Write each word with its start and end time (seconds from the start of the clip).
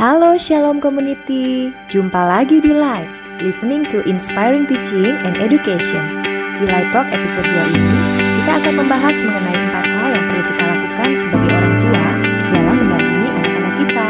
Halo 0.00 0.32
Shalom 0.40 0.80
Community, 0.80 1.76
jumpa 1.92 2.24
lagi 2.24 2.56
di 2.56 2.72
Light, 2.72 3.04
listening 3.44 3.84
to 3.84 4.00
inspiring 4.08 4.64
teaching 4.64 5.12
and 5.12 5.36
education. 5.36 6.24
Di 6.56 6.64
Light 6.64 6.88
Talk 6.88 7.04
episode 7.12 7.44
2 7.44 7.76
ini, 7.76 7.96
kita 8.16 8.64
akan 8.64 8.74
membahas 8.80 9.20
mengenai 9.20 9.60
empat 9.60 9.84
hal 9.92 10.08
yang 10.16 10.24
perlu 10.24 10.44
kita 10.48 10.64
lakukan 10.72 11.08
sebagai 11.12 11.52
orang 11.52 11.76
tua 11.84 12.08
dalam 12.48 12.76
mendampingi 12.80 13.28
anak-anak 13.28 13.74
kita. 13.76 14.06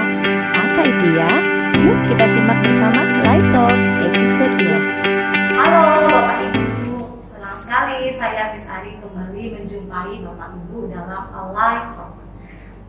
Apa 0.62 0.80
itu 0.86 1.06
ya? 1.10 1.32
Yuk 1.82 1.98
kita 2.06 2.24
simak 2.38 2.58
bersama 2.62 3.02
Light 3.26 3.46
Talk 3.50 3.78
episode 4.06 4.54
2. 4.62 5.58
Halo 5.58 6.06
Bapak 6.06 6.38
Ibu, 6.54 7.18
senang 7.34 7.58
sekali 7.58 8.14
saya 8.14 8.54
Miss 8.54 8.62
Ari 8.62 8.94
kembali 9.02 9.58
menjumpai 9.58 10.22
Bapak 10.22 10.54
Ibu 10.54 10.86
dalam 10.86 11.34
Live 11.50 11.90
Talk. 11.90 12.14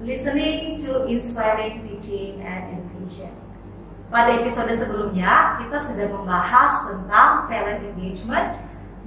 Listening 0.01 0.81
to 0.81 1.05
inspiring 1.05 1.85
teaching 1.85 2.41
and 2.41 2.80
education. 3.11 3.35
Pada 4.11 4.43
episode 4.43 4.71
sebelumnya, 4.75 5.59
kita 5.63 5.77
sudah 5.79 6.07
membahas 6.11 6.83
tentang 6.87 7.47
parent 7.47 7.83
engagement 7.95 8.59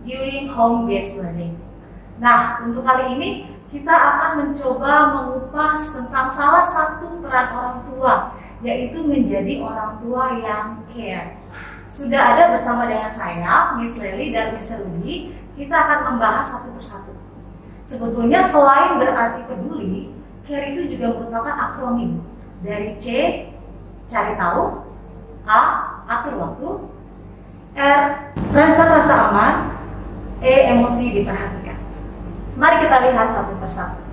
during 0.05 0.49
home 0.49 0.89
based 0.89 1.17
learning. 1.17 1.57
Nah, 2.21 2.65
untuk 2.65 2.85
kali 2.85 3.17
ini 3.17 3.31
kita 3.69 3.93
akan 3.93 4.31
mencoba 4.45 4.93
mengupas 5.13 5.93
tentang 5.93 6.33
salah 6.33 6.65
satu 6.73 7.21
peran 7.21 7.49
orang 7.53 7.79
tua, 7.93 8.15
yaitu 8.65 9.05
menjadi 9.05 9.61
orang 9.61 10.01
tua 10.01 10.25
yang 10.41 10.65
care. 10.89 11.37
Sudah 11.93 12.33
ada 12.37 12.57
bersama 12.57 12.89
dengan 12.89 13.13
saya, 13.13 13.77
Miss 13.77 13.93
Lely 13.93 14.33
dan 14.33 14.57
Mr. 14.57 14.81
Rudi, 14.89 15.37
kita 15.53 15.75
akan 15.75 16.17
membahas 16.17 16.49
satu 16.49 16.73
persatu. 16.81 17.13
Sebetulnya 17.85 18.49
selain 18.49 18.97
berarti 18.97 19.41
peduli, 19.53 20.17
care 20.49 20.73
itu 20.73 20.97
juga 20.97 21.13
merupakan 21.13 21.55
akronim 21.55 22.25
dari 22.65 22.97
C, 22.99 23.07
cari 24.09 24.33
tahu, 24.37 24.63
A, 25.45 25.61
atur 26.09 26.35
waktu, 26.41 26.69
R, 27.75 28.01
rancang 28.53 28.91
rasa 29.01 29.15
aman, 29.31 29.55
E, 30.45 30.77
emosi 30.77 31.05
diperhatikan. 31.17 31.81
Mari 32.61 32.85
kita 32.85 32.97
lihat 33.09 33.33
satu 33.33 33.57
persatu. 33.57 34.05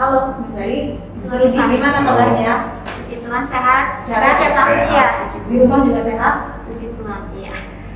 Halo, 0.00 0.40
Miss 0.40 0.56
Lely, 0.56 0.98
Mr. 1.20 1.44
Rudi, 1.44 1.60
gimana 1.60 2.00
kabarnya? 2.02 2.82
Puji 2.82 3.20
Tuhan 3.20 3.44
sehat. 3.46 4.02
Sehat 4.08 4.36
ya, 4.40 4.50
Pak? 4.56 4.66
Iya. 4.90 5.06
Di 5.44 5.54
rumah 5.60 5.84
juga 5.84 6.00
sehat? 6.02 6.64
Puji 6.66 6.96
Tuhan. 6.98 7.20
Iya. 7.36 7.54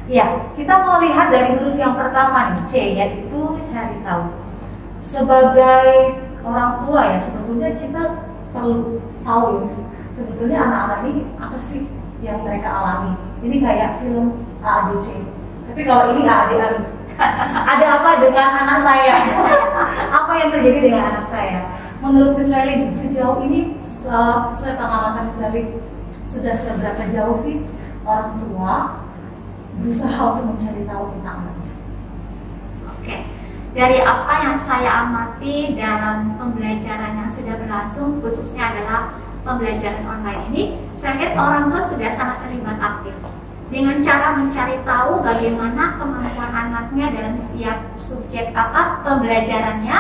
Iya, 0.09 0.27
kita 0.55 0.75
mau 0.85 1.01
lihat 1.01 1.33
dari 1.33 1.57
huruf 1.57 1.75
yang 1.81 1.97
pertama 1.97 2.55
nih, 2.55 2.65
C, 2.69 2.73
yaitu 2.93 3.41
cari 3.73 3.97
tahu. 4.05 4.37
Sebagai 5.09 5.89
orang 6.45 6.85
tua 6.85 7.01
ya, 7.17 7.19
sebetulnya 7.25 7.71
kita 7.81 8.03
perlu 8.53 9.01
tahu 9.25 9.45
ya. 9.65 9.98
Sebetulnya 10.19 10.59
anak-anak 10.67 11.01
ini 11.07 11.23
apa 11.39 11.59
sih 11.63 11.87
yang 12.19 12.43
mereka 12.43 12.67
alami. 12.67 13.15
Ini 13.47 13.57
kayak 13.63 14.03
film 14.03 14.43
AADC. 14.59 15.09
Tapi 15.71 15.81
kalau 15.87 16.19
ini 16.19 16.27
AAD 16.27 16.53
Aris. 16.59 16.91
Ada 17.75 17.87
apa 17.99 18.11
dengan 18.23 18.51
anak 18.67 18.79
saya? 18.83 19.15
apa 20.19 20.33
yang 20.39 20.49
terjadi 20.55 20.81
dengan 20.91 21.05
anak 21.15 21.27
saya? 21.31 21.61
Menurut 21.99 22.39
Miss 22.39 22.51
sejauh 22.99 23.43
ini 23.43 23.75
uh, 24.07 24.47
sesuai 24.47 25.27
Miss 25.27 25.39
Lely, 25.43 25.63
sudah 26.31 26.55
seberapa 26.55 27.03
jauh 27.11 27.39
sih 27.43 27.67
orang 28.07 28.39
tua 28.39 28.75
berusaha 29.83 30.19
untuk 30.35 30.55
mencari 30.55 30.83
tahu 30.87 31.05
tentang 31.19 31.37
anaknya? 31.43 31.73
Oke. 32.87 33.17
Dari 33.75 33.99
apa 34.03 34.35
yang 34.43 34.57
saya 34.63 34.91
amati 35.07 35.79
dalam 35.79 36.39
pembelajaran 36.39 37.19
yang 37.19 37.31
sudah 37.31 37.55
berlangsung, 37.63 38.19
khususnya 38.23 38.75
adalah 38.75 39.28
pembelajaran 39.49 40.05
online 40.05 40.43
ini, 40.53 40.63
saya 41.01 41.17
lihat 41.17 41.33
orang 41.41 41.73
tua 41.73 41.81
sudah 41.81 42.13
sangat 42.13 42.45
terlibat 42.45 42.77
aktif. 42.77 43.17
Dengan 43.69 44.01
cara 44.05 44.37
mencari 44.37 44.81
tahu 44.85 45.25
bagaimana 45.25 45.97
kemampuan 45.97 46.53
anaknya 46.53 47.13
dalam 47.13 47.37
setiap 47.37 47.77
subjek 48.01 48.53
apa 48.57 49.05
pembelajarannya 49.05 49.99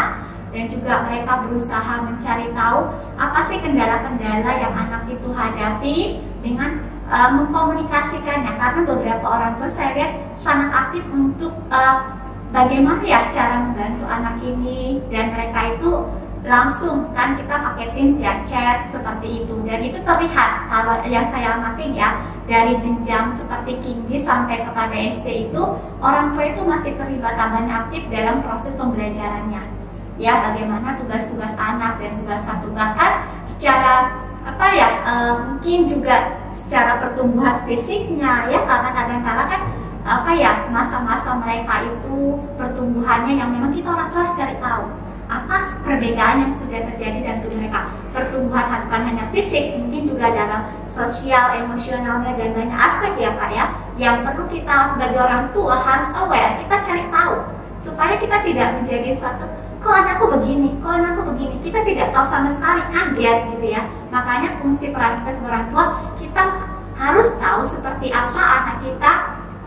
dan 0.48 0.64
juga 0.72 1.04
mereka 1.04 1.44
berusaha 1.44 2.00
mencari 2.00 2.48
tahu 2.56 2.78
apa 3.20 3.40
sih 3.44 3.60
kendala-kendala 3.60 4.52
yang 4.56 4.72
anak 4.72 5.04
itu 5.12 5.28
hadapi 5.36 5.96
dengan 6.40 6.80
uh, 7.12 7.28
mengkomunikasikannya. 7.36 8.56
Karena 8.56 8.80
beberapa 8.88 9.26
orang 9.28 9.60
tua 9.60 9.68
saya 9.68 9.92
lihat 9.92 10.12
sangat 10.40 10.72
aktif 10.72 11.04
untuk 11.12 11.52
uh, 11.68 12.24
bagaimana 12.48 13.04
ya 13.04 13.28
cara 13.36 13.68
membantu 13.68 14.08
anak 14.08 14.40
ini 14.40 15.04
dan 15.12 15.36
mereka 15.36 15.76
itu 15.76 16.08
langsung 16.46 17.10
kan 17.16 17.34
kita 17.34 17.50
pakai 17.50 17.94
Teams 17.94 18.22
ya 18.22 18.42
chat 18.46 18.86
seperti 18.94 19.42
itu. 19.42 19.54
Dan 19.66 19.82
itu 19.82 19.98
terlihat 20.02 20.70
kalau 20.70 21.02
yang 21.06 21.26
saya 21.26 21.58
amati 21.58 21.94
ya 21.94 22.22
dari 22.46 22.78
jenjang 22.78 23.34
seperti 23.34 23.82
kini 23.82 24.22
sampai 24.22 24.62
kepada 24.62 24.94
SD 24.94 25.50
itu 25.50 25.62
orang 25.98 26.34
tua 26.34 26.44
itu 26.46 26.62
masih 26.62 26.92
terlibat 26.94 27.34
banyak 27.34 27.74
aktif 27.86 28.02
dalam 28.12 28.44
proses 28.44 28.78
pembelajarannya. 28.78 29.62
Ya 30.18 30.50
bagaimana 30.50 30.98
tugas-tugas 30.98 31.54
anak 31.54 32.02
dan 32.02 32.10
segala 32.14 32.40
satu 32.42 32.74
bahkan 32.74 33.22
secara 33.46 34.18
apa 34.42 34.66
ya 34.74 34.88
e, 35.04 35.14
mungkin 35.46 35.86
juga 35.86 36.16
secara 36.56 36.98
pertumbuhan 36.98 37.62
fisiknya 37.68 38.50
ya 38.50 38.66
karena 38.66 38.90
kadang-kadang 38.96 39.46
kan 39.46 39.62
apa 40.08 40.30
ya 40.34 40.66
masa-masa 40.72 41.36
mereka 41.38 41.84
itu 41.84 42.40
pertumbuhannya 42.56 43.36
yang 43.36 43.52
memang 43.52 43.76
kita 43.76 43.92
orang 43.92 44.08
tua 44.10 44.20
harus 44.24 44.34
cari 44.40 44.56
tahu 44.58 44.84
apa 45.28 45.68
perbedaan 45.84 46.48
yang 46.48 46.52
sudah 46.56 46.80
terjadi 46.88 47.20
dalam 47.20 47.38
tubuh 47.44 47.56
mereka? 47.60 47.80
Pertumbuhan 48.16 48.88
bukan 48.88 49.02
hanya 49.12 49.24
fisik 49.28 49.76
mungkin 49.76 50.08
juga 50.08 50.32
dalam 50.32 50.60
sosial 50.88 51.60
emosionalnya 51.60 52.32
dan 52.32 52.56
banyak 52.56 52.78
aspek 52.80 53.12
ya 53.20 53.36
pak 53.36 53.50
ya 53.52 53.64
yang 54.00 54.24
perlu 54.24 54.48
kita 54.48 54.96
sebagai 54.96 55.20
orang 55.20 55.52
tua 55.52 55.76
harus 55.76 56.08
aware 56.16 56.56
kita 56.64 56.76
cari 56.80 57.04
tahu. 57.12 57.36
Supaya 57.78 58.18
kita 58.18 58.42
tidak 58.42 58.68
menjadi 58.80 59.10
suatu 59.14 59.46
kok 59.78 59.94
anakku 59.94 60.26
begini? 60.32 60.74
Kok 60.80 60.92
anakku 60.96 61.22
begini? 61.30 61.56
Kita 61.62 61.84
tidak 61.84 62.10
tahu 62.10 62.24
sama 62.26 62.50
sekali 62.56 62.82
kaget 62.90 63.38
gitu 63.54 63.66
ya. 63.78 63.82
Makanya 64.10 64.58
fungsi 64.64 64.90
peran 64.90 65.22
kita 65.22 65.30
sebagai 65.36 65.52
orang 65.52 65.66
tua 65.70 65.84
kita 66.18 66.42
harus 66.98 67.28
tahu 67.38 67.62
seperti 67.62 68.10
apa 68.10 68.42
anak 68.42 68.76
kita 68.82 69.12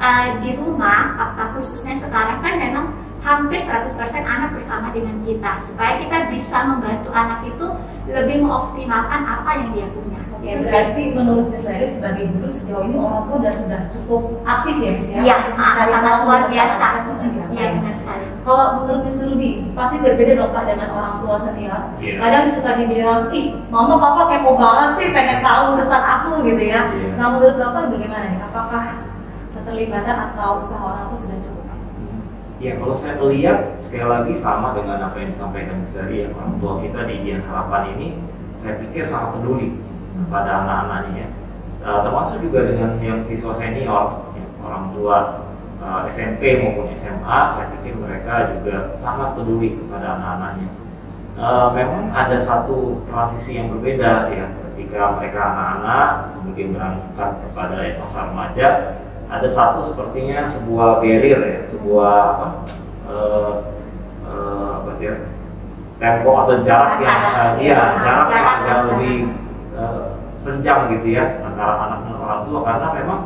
uh, 0.02 0.28
di 0.44 0.52
rumah 0.60 1.16
khususnya 1.56 1.96
sekarang 2.04 2.44
kan 2.44 2.54
memang 2.60 2.86
hampir 3.22 3.62
100% 3.62 3.94
anak 4.26 4.50
bersama 4.58 4.90
dengan 4.90 5.22
kita 5.22 5.62
supaya 5.62 6.02
kita 6.02 6.34
bisa 6.34 6.58
membantu 6.66 7.10
anak 7.14 7.46
itu 7.46 7.68
lebih 8.10 8.42
mengoptimalkan 8.42 9.22
apa 9.22 9.50
yang 9.62 9.70
dia 9.78 9.88
punya. 9.94 10.20
Oke, 10.42 10.58
berarti 10.58 11.04
menurut 11.14 11.54
Miss 11.54 11.70
Lely 11.70 11.86
sebagai 11.94 12.26
guru 12.34 12.50
sejauh 12.50 12.82
ini 12.90 12.98
orang 12.98 13.30
tua 13.30 13.38
sudah 13.38 13.54
sudah 13.54 13.82
cukup 13.94 14.42
aktif 14.42 14.76
ya 14.82 14.92
Miss 14.98 15.10
ya? 15.14 15.22
Iya, 15.22 15.38
Cari 15.54 15.86
sangat 15.94 16.02
tahu 16.02 16.20
luar 16.26 16.42
biasa. 16.50 16.86
apa. 16.98 17.12
Iya 17.52 17.66
benar 17.78 17.94
sekali. 18.00 18.26
Kalau 18.42 18.66
menurut 18.82 19.02
Miss 19.06 19.20
Rudi, 19.22 19.50
pasti 19.78 19.96
berbeda 20.02 20.34
dong 20.42 20.50
Pak 20.50 20.64
dengan 20.66 20.90
orang 20.98 21.16
tua 21.22 21.38
senior. 21.38 21.82
Iya. 22.02 22.14
Kadang 22.18 22.46
suka 22.58 22.72
dibilang, 22.74 23.30
ih 23.30 23.46
mama 23.70 24.02
papa 24.02 24.34
kepo 24.34 24.58
banget 24.58 24.90
sih 24.98 25.08
pengen 25.14 25.46
tahu 25.46 25.78
urusan 25.78 26.02
aku 26.02 26.30
gitu 26.42 26.64
ya. 26.66 26.90
Iya. 26.90 27.10
Nah 27.22 27.28
menurut 27.38 27.56
Bapak 27.62 27.94
bagaimana 27.94 28.26
nih? 28.34 28.42
Apakah 28.50 28.84
keterlibatan 29.54 30.18
atau 30.34 30.64
usaha 30.66 30.82
orang 30.82 31.14
tua 31.14 31.20
sudah 31.22 31.40
cukup? 31.46 31.71
Ya 32.62 32.78
kalau 32.78 32.94
saya 32.94 33.18
lihat 33.26 33.82
sekali 33.82 34.06
lagi 34.06 34.34
sama 34.38 34.78
dengan 34.78 35.02
apa 35.02 35.18
yang 35.18 35.34
disampaikan 35.34 35.82
Mas 35.82 35.98
Dari 35.98 36.22
ya 36.22 36.28
orang 36.30 36.62
tua 36.62 36.78
kita 36.78 37.10
di 37.10 37.26
Dian 37.26 37.42
Harapan 37.50 37.98
ini 37.98 38.08
saya 38.62 38.78
pikir 38.78 39.02
sangat 39.02 39.42
peduli 39.42 39.82
pada 40.30 40.62
anak-anaknya 40.62 41.26
ya. 41.26 41.28
Eh, 41.82 42.00
termasuk 42.06 42.46
juga 42.46 42.70
dengan 42.70 43.02
yang 43.02 43.26
siswa 43.26 43.58
senior 43.58 44.30
ya, 44.38 44.46
orang 44.62 44.94
tua 44.94 45.18
eh, 45.82 46.02
SMP 46.14 46.62
maupun 46.62 46.94
SMA 46.94 47.40
saya 47.50 47.74
pikir 47.74 47.98
mereka 47.98 48.54
juga 48.54 48.94
sangat 48.94 49.34
peduli 49.34 49.82
kepada 49.82 50.22
anak-anaknya. 50.22 50.70
Eh, 51.42 51.68
memang 51.74 52.14
ada 52.14 52.38
satu 52.38 53.02
transisi 53.10 53.58
yang 53.58 53.74
berbeda 53.74 54.30
ya 54.30 54.46
ketika 54.70 55.18
mereka 55.18 55.42
anak-anak 55.42 56.38
kemudian 56.38 56.78
berangkat 56.78 57.32
kepada 57.42 57.78
masa 57.98 58.20
remaja 58.30 58.70
ada 59.32 59.48
satu 59.48 59.80
sepertinya 59.88 60.44
sebuah 60.44 61.00
barrier 61.00 61.40
ya, 61.40 61.60
sebuah 61.72 62.16
apa, 62.36 62.48
eh, 63.08 63.54
eh, 64.28 64.70
apa 64.76 64.90
ya, 65.00 65.16
tembok 66.04 66.36
atau 66.44 66.56
jarak 66.68 67.00
yang, 67.00 67.20
eh, 67.24 67.52
iya, 67.64 67.82
jarak 68.04 68.28
yang 68.28 68.48
agak 68.60 68.78
lebih 68.92 69.16
eh, 69.80 70.04
senjang 70.44 70.92
gitu 70.92 71.16
ya 71.16 71.40
antara 71.48 71.88
anak 71.88 72.00
dan 72.04 72.16
orang 72.20 72.42
tua. 72.50 72.60
Karena 72.68 72.88
memang 72.92 73.20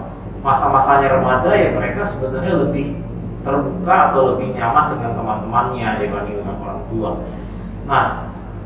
masa-masanya 0.46 1.18
remaja 1.18 1.52
ya 1.58 1.74
mereka 1.74 2.06
sebetulnya 2.06 2.54
lebih 2.54 3.02
terbuka 3.42 3.96
atau 4.14 4.22
lebih 4.36 4.54
nyaman 4.54 4.98
dengan 4.98 5.12
teman-temannya 5.18 5.90
dibanding 6.02 6.38
dengan 6.42 6.58
orang 6.62 6.82
tua. 6.90 7.10
Nah, 7.86 8.06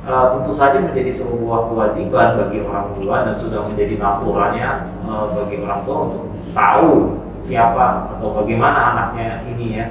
e, 0.07 0.11
tentu 0.11 0.51
saja 0.55 0.79
menjadi 0.79 1.11
sebuah 1.19 1.71
kewajiban 1.71 2.39
bagi 2.39 2.63
orang 2.63 2.87
tua 2.95 3.15
dan 3.27 3.35
sudah 3.35 3.67
menjadi 3.67 3.99
naturalnya 3.99 4.87
e, 5.03 5.11
bagi 5.35 5.55
orang 5.59 5.81
tua 5.83 5.97
untuk 6.07 6.23
tahu 6.55 6.91
siapa 7.43 8.15
atau 8.15 8.35
bagaimana 8.43 8.79
anaknya 8.95 9.43
ini 9.47 9.67
ya. 9.79 9.85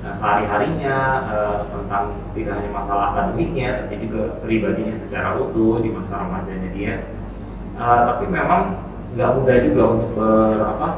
Nah, 0.00 0.16
sehari-harinya 0.16 0.96
e, 1.28 1.36
tentang 1.68 2.04
tidak 2.32 2.56
hanya 2.56 2.70
masalah 2.72 3.12
akademiknya, 3.12 3.84
tapi 3.84 4.00
juga 4.00 4.40
pribadinya 4.40 4.96
secara 5.04 5.36
utuh 5.36 5.84
di 5.84 5.92
masa 5.92 6.24
remajanya 6.24 6.68
dia. 6.72 6.94
E, 7.76 7.84
tapi 7.84 8.24
memang 8.24 8.80
nggak 9.12 9.30
mudah 9.36 9.56
juga 9.60 9.82
untuk 9.92 10.10
ber, 10.16 10.56
apa, 10.64 10.88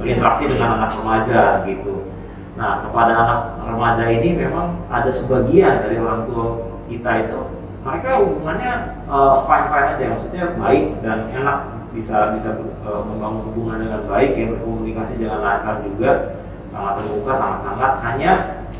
berinteraksi 0.00 0.48
dengan 0.48 0.80
anak 0.80 0.96
remaja 0.96 1.42
gitu. 1.68 2.08
Nah 2.56 2.88
kepada 2.88 3.12
anak 3.12 3.40
remaja 3.68 4.04
ini 4.08 4.36
memang 4.36 4.80
ada 4.88 5.12
sebagian 5.12 5.84
dari 5.84 6.00
orang 6.00 6.24
tua 6.24 6.46
kita 6.88 7.10
itu 7.28 7.40
mereka 7.80 8.20
hubungannya 8.20 8.72
uh, 9.08 9.48
fine 9.48 9.66
fine 9.72 9.88
aja, 9.96 10.04
maksudnya 10.12 10.44
baik 10.60 11.00
dan 11.00 11.32
enak 11.32 11.58
bisa 11.90 12.38
bisa 12.38 12.54
uh, 12.86 13.02
membangun 13.02 13.50
hubungan 13.50 13.82
dengan 13.82 14.02
baik 14.06 14.38
ya 14.38 14.46
berkomunikasi 14.54 15.18
dengan 15.18 15.42
lancar 15.42 15.82
juga. 15.82 16.10
Sangat 16.70 17.02
terbuka 17.02 17.32
sangat 17.34 17.60
hangat. 17.66 17.92
Hanya 18.06 18.32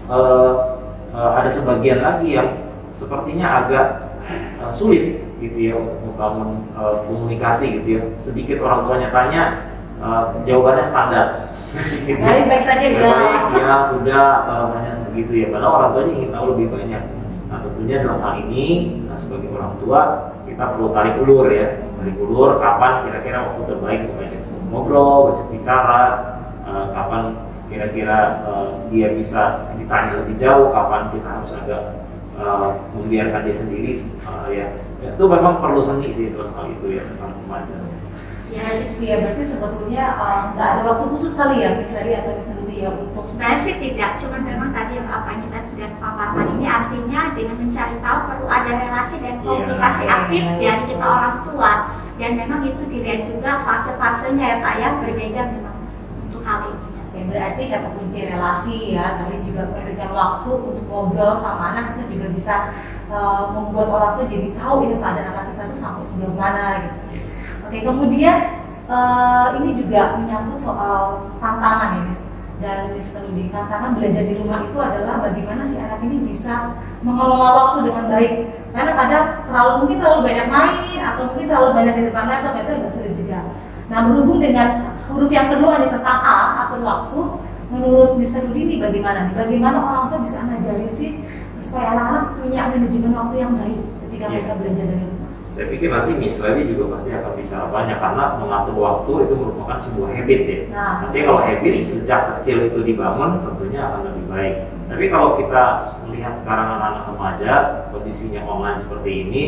uh, 0.06 0.52
uh, 1.10 1.30
ada 1.42 1.50
sebagian 1.50 2.00
lagi 2.02 2.38
yang 2.38 2.48
sepertinya 2.94 3.66
agak 3.66 3.86
uh, 4.62 4.70
sulit 4.70 5.26
gitu 5.42 5.58
ya 5.58 5.74
untuk 5.74 5.98
membangun 6.06 6.70
uh, 6.78 7.02
komunikasi 7.10 7.82
gitu 7.82 7.88
ya. 7.98 8.02
Sedikit 8.22 8.62
orang 8.62 8.86
tuanya 8.86 9.08
tanya 9.10 9.42
uh, 9.98 10.38
jawabannya 10.46 10.84
standar. 10.86 11.26
Baik 12.02 12.50
baik 12.50 12.66
saja 12.66 12.82
ya, 12.82 12.98
baik 12.98 13.62
ya 13.62 13.78
sudah 13.94 14.26
atau 14.42 14.54
namanya 14.74 14.90
sebegitu 14.90 15.32
ya. 15.38 15.46
Padahal 15.54 15.74
orang 15.78 15.90
tuanya 15.94 16.12
ingin 16.18 16.30
tahu 16.34 16.44
lebih 16.50 16.66
banyak. 16.66 17.02
Nah 17.46 17.58
tentunya 17.62 17.96
dalam 18.02 18.18
hal 18.22 18.34
ini 18.46 18.66
nah, 19.06 19.14
sebagai 19.14 19.54
orang 19.54 19.78
tua 19.78 20.00
kita 20.50 20.64
perlu 20.74 20.90
tarik 20.90 21.14
ulur 21.22 21.46
ya 21.46 21.89
ulur 22.16 22.60
kapan 22.62 23.04
kira-kira 23.06 23.38
waktu 23.44 23.62
terbaik 23.68 24.00
untuk 24.08 24.16
ngajak 24.20 24.42
ngobrol 24.70 25.18
ngajak 25.32 25.48
bicara 25.52 26.02
uh, 26.64 26.84
kapan 26.96 27.22
kira-kira 27.70 28.18
uh, 28.48 28.68
dia 28.90 29.14
bisa 29.14 29.70
ditanya 29.78 30.24
lebih 30.24 30.36
jauh 30.40 30.72
kapan 30.74 31.12
kita 31.14 31.28
harus 31.28 31.52
agak 31.54 31.82
uh, 32.40 32.80
membiarkan 32.96 33.46
dia 33.46 33.56
sendiri 33.56 33.92
uh, 34.26 34.48
ya 34.50 34.66
itu 35.00 35.24
memang 35.24 35.64
perlu 35.64 35.80
seni 35.80 36.12
sih 36.12 36.28
itu 36.28 36.40
hal 36.52 36.66
itu 36.68 36.86
ya 37.00 37.02
tentang 37.08 37.32
remaja. 37.40 37.76
Ya, 38.50 38.66
ya 38.98 39.14
berarti 39.22 39.46
sebetulnya 39.46 40.04
nggak 40.58 40.68
um, 40.68 40.74
ada 40.74 40.82
waktu 40.82 41.06
khusus 41.14 41.38
kali 41.38 41.62
ya 41.62 41.78
misalnya 41.78 42.26
atau 42.26 42.34
misalnya 42.34 42.74
ya 42.74 42.90
untuk 42.90 43.22
sebenarnya 43.22 43.58
sih 43.62 43.74
tidak, 43.78 44.10
cuman 44.18 44.42
memang 44.42 44.70
tadi 44.74 44.98
yang 44.98 45.06
apa 45.06 45.28
yang 45.30 45.42
kita 45.46 45.58
sudah 45.70 45.88
paparkan 46.02 46.46
ini 46.58 46.59
artinya 46.90 47.22
dengan 47.38 47.56
mencari 47.62 47.96
tahu 48.02 48.18
perlu 48.26 48.46
ada 48.50 48.70
relasi 48.74 49.16
dan 49.22 49.34
iya, 49.38 49.46
komunikasi 49.46 50.02
yeah, 50.02 50.16
aktif 50.18 50.42
yeah, 50.42 50.58
dari 50.58 50.82
kita 50.90 51.06
orang 51.06 51.36
tua 51.46 51.72
dan 52.18 52.30
memang 52.34 52.60
itu 52.66 52.82
dilihat 52.90 53.20
juga 53.30 53.50
fase-fasenya 53.62 54.42
ya 54.42 54.56
Pak 54.58 54.74
ya 54.82 54.88
berbeda 54.98 55.42
memang 55.54 55.76
untuk 56.26 56.42
hal 56.42 56.66
ini. 56.66 56.86
Ya, 57.10 57.22
berarti 57.26 57.62
kata 57.70 57.88
kunci 57.94 58.20
relasi 58.22 58.78
ya, 58.94 59.18
tadi 59.18 59.42
juga 59.42 59.70
memberikan 59.70 60.10
waktu 60.14 60.50
untuk 60.50 60.84
ngobrol 60.86 61.34
sama 61.38 61.74
anak 61.74 61.98
itu 61.98 62.18
juga 62.18 62.26
bisa 62.34 62.54
uh, 63.10 63.50
membuat 63.50 63.88
orang 63.90 64.12
tuh 64.18 64.26
jadi 64.30 64.54
tahu 64.54 64.74
ini 64.86 64.94
keadaan 64.98 65.30
anak 65.30 65.44
kita 65.54 65.62
tuh 65.74 65.78
sampai 65.78 66.06
sejauh 66.10 66.34
mana 66.38 66.66
gitu. 66.86 66.98
Oke, 67.66 67.78
kemudian 67.82 68.38
uh, 68.86 69.58
ini 69.58 69.78
juga 69.78 70.18
menyangkut 70.22 70.58
soal 70.58 71.34
tantangan 71.42 71.98
ya, 71.98 72.02
Miss. 72.14 72.29
Dan 72.60 72.92
Perudi, 72.92 73.48
tantangan 73.48 73.96
belajar 73.96 74.20
di 74.28 74.36
rumah 74.36 74.68
itu 74.68 74.76
adalah 74.76 75.24
bagaimana 75.24 75.64
si 75.64 75.80
anak 75.80 76.04
ini 76.04 76.28
bisa 76.28 76.76
mengelola 77.00 77.50
waktu 77.56 77.88
dengan 77.88 78.04
baik. 78.12 78.34
Karena 78.76 78.92
kadang 78.92 79.26
terlalu 79.48 79.72
mungkin 79.80 79.96
terlalu 79.96 80.20
banyak 80.28 80.46
main 80.52 81.00
atau 81.00 81.22
mungkin 81.32 81.46
terlalu 81.48 81.70
banyak 81.72 81.94
di 81.96 82.02
depan 82.12 82.24
laptop 82.28 82.54
itu 82.60 82.72
agak 82.76 82.92
sulit 82.92 83.14
juga. 83.16 83.38
Nah, 83.88 83.98
berhubung 84.06 84.38
dengan 84.44 84.68
huruf 85.08 85.30
yang 85.32 85.48
kedua 85.50 85.80
nih 85.80 85.90
tentang 85.90 86.18
A, 86.20 86.68
atur 86.68 86.80
waktu, 86.84 87.20
menurut 87.72 88.10
Mr. 88.20 88.44
Rudi 88.46 88.60
ini 88.68 88.76
bagaimana 88.76 89.18
nih? 89.30 89.34
Bagaimana 89.34 89.76
orang 89.80 90.04
tua 90.12 90.20
bisa 90.22 90.38
ngajarin 90.44 90.92
sih 90.94 91.10
supaya 91.64 91.96
anak-anak 91.96 92.24
punya 92.38 92.60
manajemen 92.70 93.12
waktu 93.16 93.36
yang 93.40 93.52
baik 93.56 93.80
ketika 94.06 94.24
yeah. 94.26 94.32
mereka 94.36 94.52
belajar 94.58 94.84
dari 94.84 95.04
rumah? 95.06 95.19
Saya 95.60 95.76
pikir 95.76 95.92
nanti 95.92 96.16
Miss 96.16 96.40
Lady 96.40 96.72
juga 96.72 96.96
pasti 96.96 97.12
akan 97.12 97.36
bicara 97.36 97.68
banyak 97.68 98.00
karena 98.00 98.40
mengatur 98.40 98.80
waktu 98.80 99.28
itu 99.28 99.34
merupakan 99.36 99.76
sebuah 99.76 100.08
habit 100.08 100.40
ya. 100.48 100.60
Nah, 100.72 101.04
nanti 101.04 101.20
kalau 101.20 101.44
habit 101.44 101.74
sejak 101.84 102.20
kecil 102.40 102.72
itu 102.72 102.80
dibangun 102.80 103.44
tentunya 103.44 103.92
akan 103.92 104.08
lebih 104.08 104.24
baik. 104.32 104.54
Tapi 104.88 105.04
kalau 105.12 105.36
kita 105.36 105.64
melihat 106.08 106.32
sekarang 106.32 106.64
anak-anak 106.64 107.04
remaja 107.12 107.52
kondisinya 107.92 108.40
online 108.48 108.80
seperti 108.80 109.10
ini, 109.12 109.42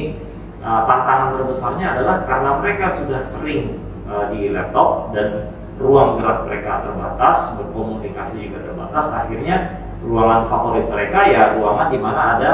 uh, 0.61 0.85
tantangan 0.85 1.29
terbesarnya 1.33 1.87
adalah 1.97 2.17
karena 2.29 2.51
mereka 2.61 2.87
sudah 2.93 3.21
sering 3.25 3.81
uh, 4.05 4.29
di 4.37 4.53
laptop 4.53 5.17
dan 5.17 5.49
ruang 5.81 6.21
gerak 6.21 6.45
mereka 6.45 6.93
terbatas, 6.93 7.57
berkomunikasi 7.57 8.53
juga 8.53 8.61
terbatas, 8.69 9.09
akhirnya 9.17 9.81
ruangan 10.05 10.45
favorit 10.53 10.93
mereka 10.93 11.25
ya 11.25 11.57
ruangan 11.57 11.89
di 11.89 11.97
mana 11.97 12.37
ada 12.37 12.51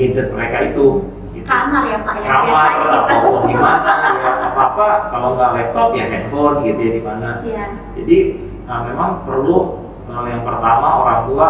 gadget 0.00 0.32
mereka 0.32 0.72
itu. 0.72 1.11
Gitu. 1.52 1.60
Kamar 1.68 1.82
ya 1.84 1.98
Pak 2.00 2.16
ya. 2.16 2.28
Kamar 2.32 2.70
atau 2.88 3.44
di 3.44 3.54
mana 3.56 3.92
ya 4.08 4.30
apa 4.32 4.62
apa 4.72 4.86
kalau 5.12 5.28
nggak 5.36 5.50
laptop 5.52 5.88
ya 5.92 6.04
handphone 6.08 6.56
gitu 6.64 6.80
ya 6.80 6.92
di 6.96 7.02
mana. 7.04 7.30
Ya. 7.44 7.64
Jadi 7.96 8.18
nah, 8.64 8.78
memang 8.88 9.10
perlu 9.28 9.56
uh, 10.08 10.24
yang 10.28 10.42
pertama 10.48 10.88
orang 11.04 11.20
tua 11.28 11.48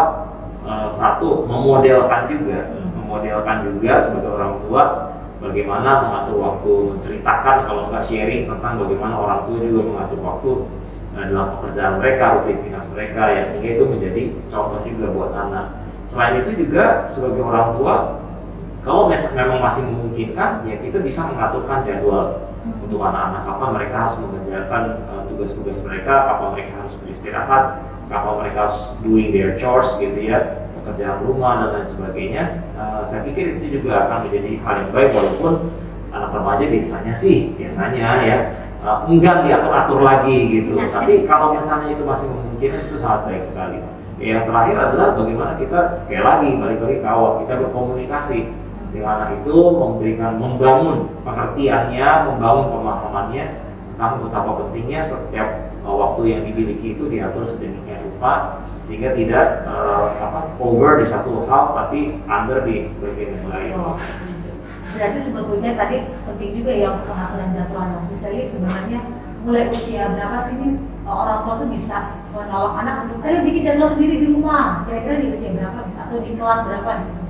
uh, 0.67 0.87
satu 0.91 1.47
memodelkan 1.47 2.27
juga, 2.27 2.59
hmm. 2.75 2.89
memodelkan 2.99 3.57
juga 3.63 3.93
sebagai 4.03 4.31
orang 4.35 4.53
tua 4.67 4.81
bagaimana 5.39 5.89
mengatur 6.07 6.37
waktu 6.39 6.71
menceritakan 6.95 7.57
kalau 7.67 7.91
nggak 7.91 8.03
sharing 8.07 8.47
tentang 8.47 8.79
bagaimana 8.79 9.15
orang 9.15 9.39
tua 9.47 9.57
juga 9.59 9.81
mengatur 9.87 10.19
waktu 10.19 10.51
nah, 11.15 11.23
dalam 11.31 11.47
pekerjaan 11.59 11.93
mereka, 11.99 12.23
rutinitas 12.39 12.85
mereka 12.91 13.23
ya 13.31 13.43
sehingga 13.47 13.69
itu 13.79 13.83
menjadi 13.87 14.21
contoh 14.51 14.79
juga 14.83 15.05
buat 15.15 15.31
anak. 15.31 15.67
Selain 16.11 16.43
itu 16.43 16.67
juga 16.67 17.07
sebagai 17.07 17.41
orang 17.41 17.79
tua 17.79 18.22
kalau 18.83 19.07
memang 19.07 19.63
masih 19.63 19.87
memungkinkan 19.87 20.67
ya 20.67 20.75
kita 20.83 20.99
bisa 20.99 21.23
mengaturkan 21.31 21.87
jadwal 21.87 22.51
untuk 22.83 22.99
anak-anak 22.99 23.41
kapan 23.47 23.69
mereka 23.75 23.95
harus 24.07 24.15
mengerjakan 24.19 24.83
uh, 25.07 25.21
tugas-tugas 25.31 25.79
mereka, 25.83 26.13
kapan 26.27 26.49
mereka 26.55 26.71
harus 26.83 26.93
beristirahat, 26.99 27.63
kapan 28.11 28.33
mereka 28.43 28.57
harus 28.67 28.79
doing 29.03 29.31
their 29.31 29.55
chores 29.59 29.87
gitu 29.99 30.19
ya, 30.19 30.67
pekerjaan 30.79 31.23
rumah 31.23 31.63
dan 31.63 31.69
lain 31.79 31.87
sebagainya. 31.87 32.43
Uh, 32.75 33.03
saya 33.07 33.23
pikir 33.27 33.59
itu 33.59 33.79
juga 33.79 34.07
akan 34.07 34.27
menjadi 34.27 34.51
hal 34.63 34.75
yang 34.83 34.91
baik 34.91 35.09
walaupun 35.15 35.53
anak 36.13 36.29
remaja 36.29 36.65
biasanya 36.69 37.13
sih 37.17 37.57
biasanya 37.57 38.07
ya 38.21 38.37
uh, 38.83 39.07
enggak 39.07 39.47
diatur-atur 39.47 39.99
lagi 40.03 40.37
gitu. 40.59 40.75
Ya, 40.75 40.87
Tapi 40.91 41.23
kalau 41.27 41.55
misalnya 41.55 41.87
itu 41.95 42.03
masih 42.03 42.27
memungkinkan 42.31 42.91
itu 42.91 42.95
sangat 42.99 43.31
baik 43.31 43.43
sekali. 43.47 43.79
Yang 44.23 44.47
terakhir 44.47 44.75
adalah 44.79 45.07
bagaimana 45.19 45.53
kita 45.59 45.79
sekali 45.99 46.23
lagi 46.23 46.49
balik 46.55 46.79
lagi 46.79 46.97
ke 47.03 47.07
awal 47.07 47.43
kita 47.43 47.53
berkomunikasi 47.59 48.62
dengan 48.93 49.19
anak 49.19 49.29
itu 49.41 49.57
memberikan 49.57 50.37
membangun 50.37 51.09
pengertiannya, 51.25 52.09
membangun 52.29 52.65
pemahamannya. 52.69 53.45
Tentang 53.93 54.25
betapa 54.25 54.51
pentingnya 54.57 55.05
setiap 55.05 55.69
uh, 55.85 55.93
waktu 55.93 56.21
yang 56.33 56.41
dimiliki 56.49 56.97
itu 56.97 57.05
diatur 57.09 57.45
sedemikian 57.45 58.01
rupa 58.09 58.65
sehingga 58.89 59.13
tidak 59.13 59.69
uh, 59.69 60.17
apa 60.17 60.57
over 60.57 60.97
di 60.97 61.05
satu 61.05 61.45
hal 61.45 61.77
tapi 61.77 62.17
under 62.25 62.65
di 62.65 62.89
bagian 62.97 63.37
yang 63.37 63.47
lain. 63.53 63.71
Oh 63.77 63.97
berarti 64.93 65.19
sebetulnya 65.25 65.73
tadi 65.73 66.05
penting 66.29 66.51
juga 66.61 66.71
ya 66.73 66.87
untuk 66.93 67.09
pengaturan 67.09 67.49
jadwal. 67.57 68.05
Misalnya 68.13 68.43
sebenarnya 68.45 68.99
mulai 69.43 69.63
usia 69.73 70.03
berapa 70.13 70.37
sih 70.47 70.55
nih 70.61 70.73
orang 71.03 71.39
tua 71.43 71.55
tuh 71.59 71.69
bisa 71.73 71.97
menolong 72.31 72.75
anak 72.79 72.95
untuk 73.09 73.25
ayo 73.25 73.41
bikin 73.41 73.65
jadwal 73.65 73.89
sendiri 73.89 74.15
di 74.21 74.27
rumah. 74.29 74.85
Kira-kira 74.85 75.15
di 75.21 75.27
usia 75.33 75.51
berapa? 75.57 75.79
Bisa 75.89 76.01
atau 76.05 76.19
di 76.21 76.31
kelas 76.37 76.61
berapa 76.69 76.91
gitu 77.03 77.22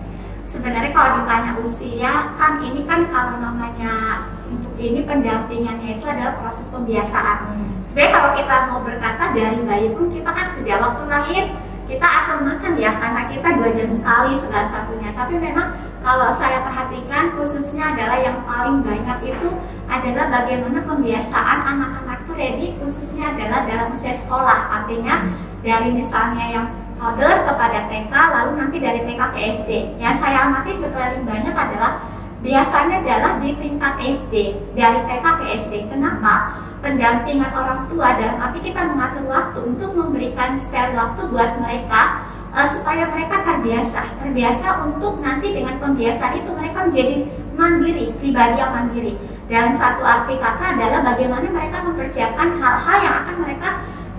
sebenarnya 0.53 0.93
kalau 0.93 1.25
ditanya 1.25 1.51
usia 1.65 2.13
kan 2.37 2.61
ini 2.61 2.85
kan 2.85 3.09
kalau 3.09 3.41
namanya 3.41 4.29
untuk 4.45 4.77
ini 4.77 5.01
pendampingannya 5.01 5.97
itu 5.97 6.05
adalah 6.05 6.37
proses 6.37 6.69
pembiasaan. 6.69 7.37
Hmm. 7.49 7.69
sebenarnya 7.89 8.13
kalau 8.13 8.29
kita 8.37 8.55
mau 8.69 8.79
berkata 8.85 9.23
dari 9.33 9.59
bayi 9.65 9.89
pun 9.97 10.13
kita 10.13 10.29
kan 10.29 10.53
sudah 10.53 10.77
waktu 10.77 11.03
lahir 11.09 11.43
kita 11.89 12.07
akan 12.07 12.37
makan 12.47 12.73
ya 12.79 12.95
karena 12.95 13.21
kita 13.27 13.47
dua 13.59 13.69
jam 13.73 13.89
sekali 13.89 14.37
segala 14.45 14.65
satunya. 14.69 15.09
Tapi 15.17 15.33
memang 15.41 15.67
kalau 16.05 16.29
saya 16.29 16.61
perhatikan 16.61 17.33
khususnya 17.33 17.97
adalah 17.97 18.17
yang 18.21 18.37
paling 18.45 18.85
banyak 18.85 19.33
itu 19.33 19.49
adalah 19.89 20.25
bagaimana 20.29 20.79
pembiasaan 20.85 21.59
anak-anak 21.65 22.17
itu 22.23 22.31
ready 22.37 22.67
khususnya 22.77 23.33
adalah 23.33 23.65
dalam 23.65 23.87
usia 23.89 24.13
sekolah. 24.13 24.69
Artinya 24.69 25.33
dari 25.65 25.89
misalnya 25.97 26.45
yang 26.53 26.65
toddler 27.03 27.43
kepada 27.43 27.79
TK 27.91 28.13
lalu 28.15 28.51
nanti 28.55 28.77
dari 28.79 29.03
TK 29.03 29.21
ke 29.35 29.39
SD 29.59 29.69
yang 29.99 30.15
saya 30.15 30.47
amati 30.47 30.79
paling 30.79 31.27
banyak 31.27 31.51
adalah 31.51 31.99
biasanya 32.39 33.03
adalah 33.03 33.31
di 33.43 33.51
tingkat 33.59 33.93
SD 33.99 34.55
dari 34.71 34.99
TK 35.03 35.25
ke 35.27 35.45
SD 35.67 35.73
kenapa? 35.91 36.63
Pendampingan 36.79 37.51
orang 37.51 37.91
tua 37.91 38.15
dalam 38.15 38.39
arti 38.39 38.59
kita 38.71 38.87
mengatur 38.87 39.23
waktu 39.27 39.59
untuk 39.67 39.91
memberikan 39.95 40.55
spare 40.59 40.95
waktu 40.95 41.27
buat 41.31 41.59
mereka 41.59 42.27
uh, 42.51 42.67
supaya 42.67 43.07
mereka 43.07 43.39
terbiasa. 43.39 44.03
Terbiasa 44.19 44.83
untuk 44.83 45.23
nanti 45.23 45.55
dengan 45.55 45.79
pembiasaan 45.79 46.43
itu 46.43 46.51
mereka 46.51 46.91
menjadi 46.91 47.15
mandiri 47.55 48.11
pribadi 48.19 48.59
yang 48.59 48.75
mandiri. 48.75 49.15
Dalam 49.47 49.71
satu 49.71 50.03
arti 50.03 50.35
kata 50.35 50.75
adalah 50.75 50.99
bagaimana 51.15 51.47
mereka 51.55 51.87
mempersiapkan 51.87 52.51
hal-hal 52.59 52.97
yang 52.99 53.15
akan 53.23 53.35
mereka 53.47 53.69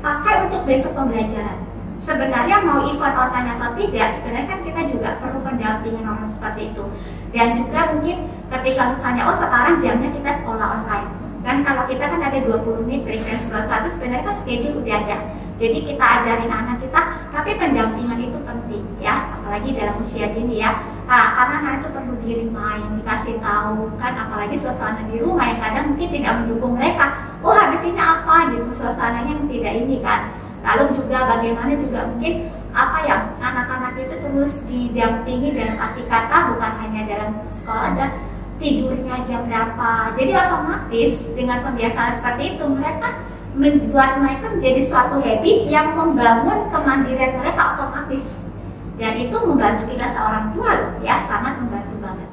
pakai 0.01 0.35
untuk 0.49 0.65
besok 0.65 0.97
pembelajaran 0.97 1.64
sebenarnya 2.05 2.61
mau 2.61 2.85
event 2.85 3.17
online 3.17 3.57
atau 3.57 3.73
tidak 3.81 4.09
sebenarnya 4.21 4.49
kan 4.53 4.61
kita 4.61 4.81
juga 4.93 5.09
perlu 5.25 5.41
pendampingan 5.41 6.05
orang 6.05 6.29
seperti 6.29 6.71
itu. 6.71 6.85
Dan 7.33 7.57
juga 7.57 7.81
mungkin 7.97 8.29
ketika 8.53 8.93
misalnya 8.93 9.23
oh 9.33 9.37
sekarang 9.37 9.81
jamnya 9.81 10.13
kita 10.13 10.31
sekolah 10.45 10.69
online. 10.81 11.09
Kan 11.45 11.61
kalau 11.61 11.85
kita 11.89 12.05
kan 12.09 12.21
ada 12.25 12.39
20 12.41 12.85
menit 12.89 13.05
break 13.05 13.21
dan 13.25 13.41
satu 13.41 13.89
sebenarnya 13.89 14.33
kan 14.33 14.37
schedule 14.37 14.85
udah 14.85 14.97
ada. 15.01 15.19
Jadi 15.55 15.87
kita 15.87 16.05
ajarin 16.05 16.51
anak 16.51 16.83
kita 16.83 17.01
tapi 17.33 17.51
pendampingan 17.57 18.21
itu 18.21 18.39
penting 18.45 18.85
ya. 19.01 19.41
Apalagi 19.41 19.73
dalam 19.73 19.97
usia 20.01 20.29
dini 20.33 20.61
ya. 20.61 20.73
Nah, 21.05 21.37
karena 21.37 21.57
anak 21.61 21.75
itu 21.85 21.89
perlu 21.93 22.15
main 22.49 22.89
dikasih 23.01 23.37
tahu 23.45 23.93
kan. 23.97 24.13
Apalagi 24.17 24.57
suasana 24.57 25.05
di 25.09 25.21
rumah 25.21 25.45
yang 25.49 25.61
kadang 25.61 25.85
mungkin 25.93 26.09
tidak 26.13 26.33
mendukung 26.45 26.81
mereka. 26.81 27.33
Oh 27.45 27.53
habis 27.53 27.85
ini 27.85 28.01
apa 28.01 28.57
gitu 28.57 28.73
suasananya 28.73 29.37
yang 29.37 29.49
tidak 29.49 29.73
ini 29.85 30.01
kan 30.01 30.44
lalu 30.65 30.85
juga 30.97 31.29
bagaimana 31.29 31.77
juga 31.77 32.09
mungkin 32.09 32.49
apa 32.75 32.99
ya 33.07 33.17
anak-anak 33.39 33.95
itu 34.01 34.17
terus 34.19 34.53
didampingi 34.67 35.55
dalam 35.55 35.77
arti 35.79 36.03
kata 36.11 36.57
bukan 36.57 36.73
hanya 36.83 37.01
dalam 37.07 37.31
sekolah 37.47 37.95
dan 37.95 38.11
tidurnya 38.59 39.23
jam 39.29 39.47
berapa. 39.47 40.17
Jadi 40.19 40.33
otomatis 40.35 41.15
dengan 41.37 41.63
pembiasaan 41.63 42.13
seperti 42.19 42.59
itu 42.59 42.65
mereka 42.67 43.09
membuat 43.55 44.19
mereka 44.19 44.51
menjadi 44.51 44.83
suatu 44.83 45.23
habit 45.23 45.71
yang 45.71 45.95
membangun 45.95 46.73
kemandirian 46.75 47.39
mereka 47.39 47.79
otomatis. 47.79 48.51
Dan 48.99 49.19
itu 49.19 49.37
membantu 49.39 49.91
kita 49.91 50.07
seorang 50.11 50.55
tua 50.55 50.99
ya 51.03 51.23
sangat 51.27 51.63
membantu 51.63 51.95
banget. 52.03 52.31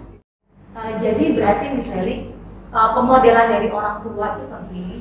Uh, 0.72 0.92
jadi 1.04 1.24
berarti 1.38 1.66
misalnya 1.78 2.18
uh, 2.72 2.90
pemodelan 2.96 3.48
dari 3.50 3.70
orang 3.70 4.02
tua 4.06 4.40
itu 4.40 4.46
penting 4.48 4.98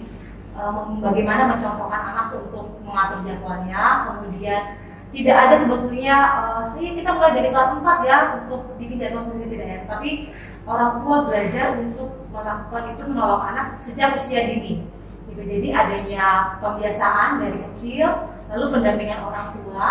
bagaimana 1.01 1.57
mencontohkan 1.57 2.03
anak 2.15 2.27
untuk 2.35 2.83
mengatur 2.85 3.23
jadwalnya. 3.27 3.83
Kemudian 4.07 4.63
tidak 5.11 5.37
ada 5.37 5.57
sebetulnya 5.67 6.17
uh, 6.39 6.63
ini 6.79 7.03
kita 7.03 7.11
mulai 7.11 7.35
dari 7.35 7.51
kelas 7.51 7.83
4 7.83 8.07
ya 8.07 8.19
untuk 8.39 8.79
bikin 8.79 9.03
jadwal 9.03 9.27
sendiri 9.27 9.59
tidak 9.59 9.67
ya 9.67 9.79
tapi 9.91 10.31
orang 10.71 11.03
tua 11.03 11.17
belajar 11.27 11.67
untuk 11.83 12.31
melakukan 12.31 12.95
itu 12.95 13.03
menolong 13.11 13.43
anak 13.43 13.67
sejak 13.83 14.15
usia 14.15 14.47
dini. 14.47 14.87
Gitu. 15.31 15.43
jadi 15.47 15.69
adanya 15.75 16.59
pembiasaan 16.59 17.39
dari 17.39 17.59
kecil 17.71 18.07
lalu 18.51 18.65
pendampingan 18.71 19.23
orang 19.23 19.55
tua 19.55 19.89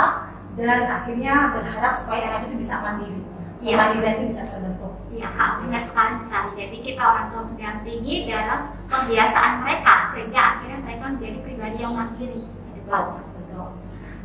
dan 0.60 0.88
akhirnya 0.88 1.56
berharap 1.56 1.96
supaya 1.96 2.24
anak 2.32 2.52
itu 2.52 2.64
bisa 2.64 2.80
mandiri. 2.80 3.24
Ya. 3.60 3.76
mandiri 3.76 4.08
itu 4.16 4.24
bisa 4.32 4.48
terbentuk 4.48 4.79
Iya, 5.20 5.36
benar 5.36 5.84
sekali 5.84 6.12
misalnya. 6.24 6.54
Jadi 6.56 6.78
kita 6.80 7.02
orang 7.04 7.28
tua 7.28 7.44
mendampingi 7.44 8.32
dalam 8.32 8.72
pembiasaan 8.88 9.68
mereka 9.68 10.16
sehingga 10.16 10.40
akhirnya 10.40 10.80
mereka 10.80 11.04
menjadi 11.12 11.38
pribadi 11.44 11.78
yang 11.84 11.92
mandiri. 11.92 12.48
Betul. 12.72 13.04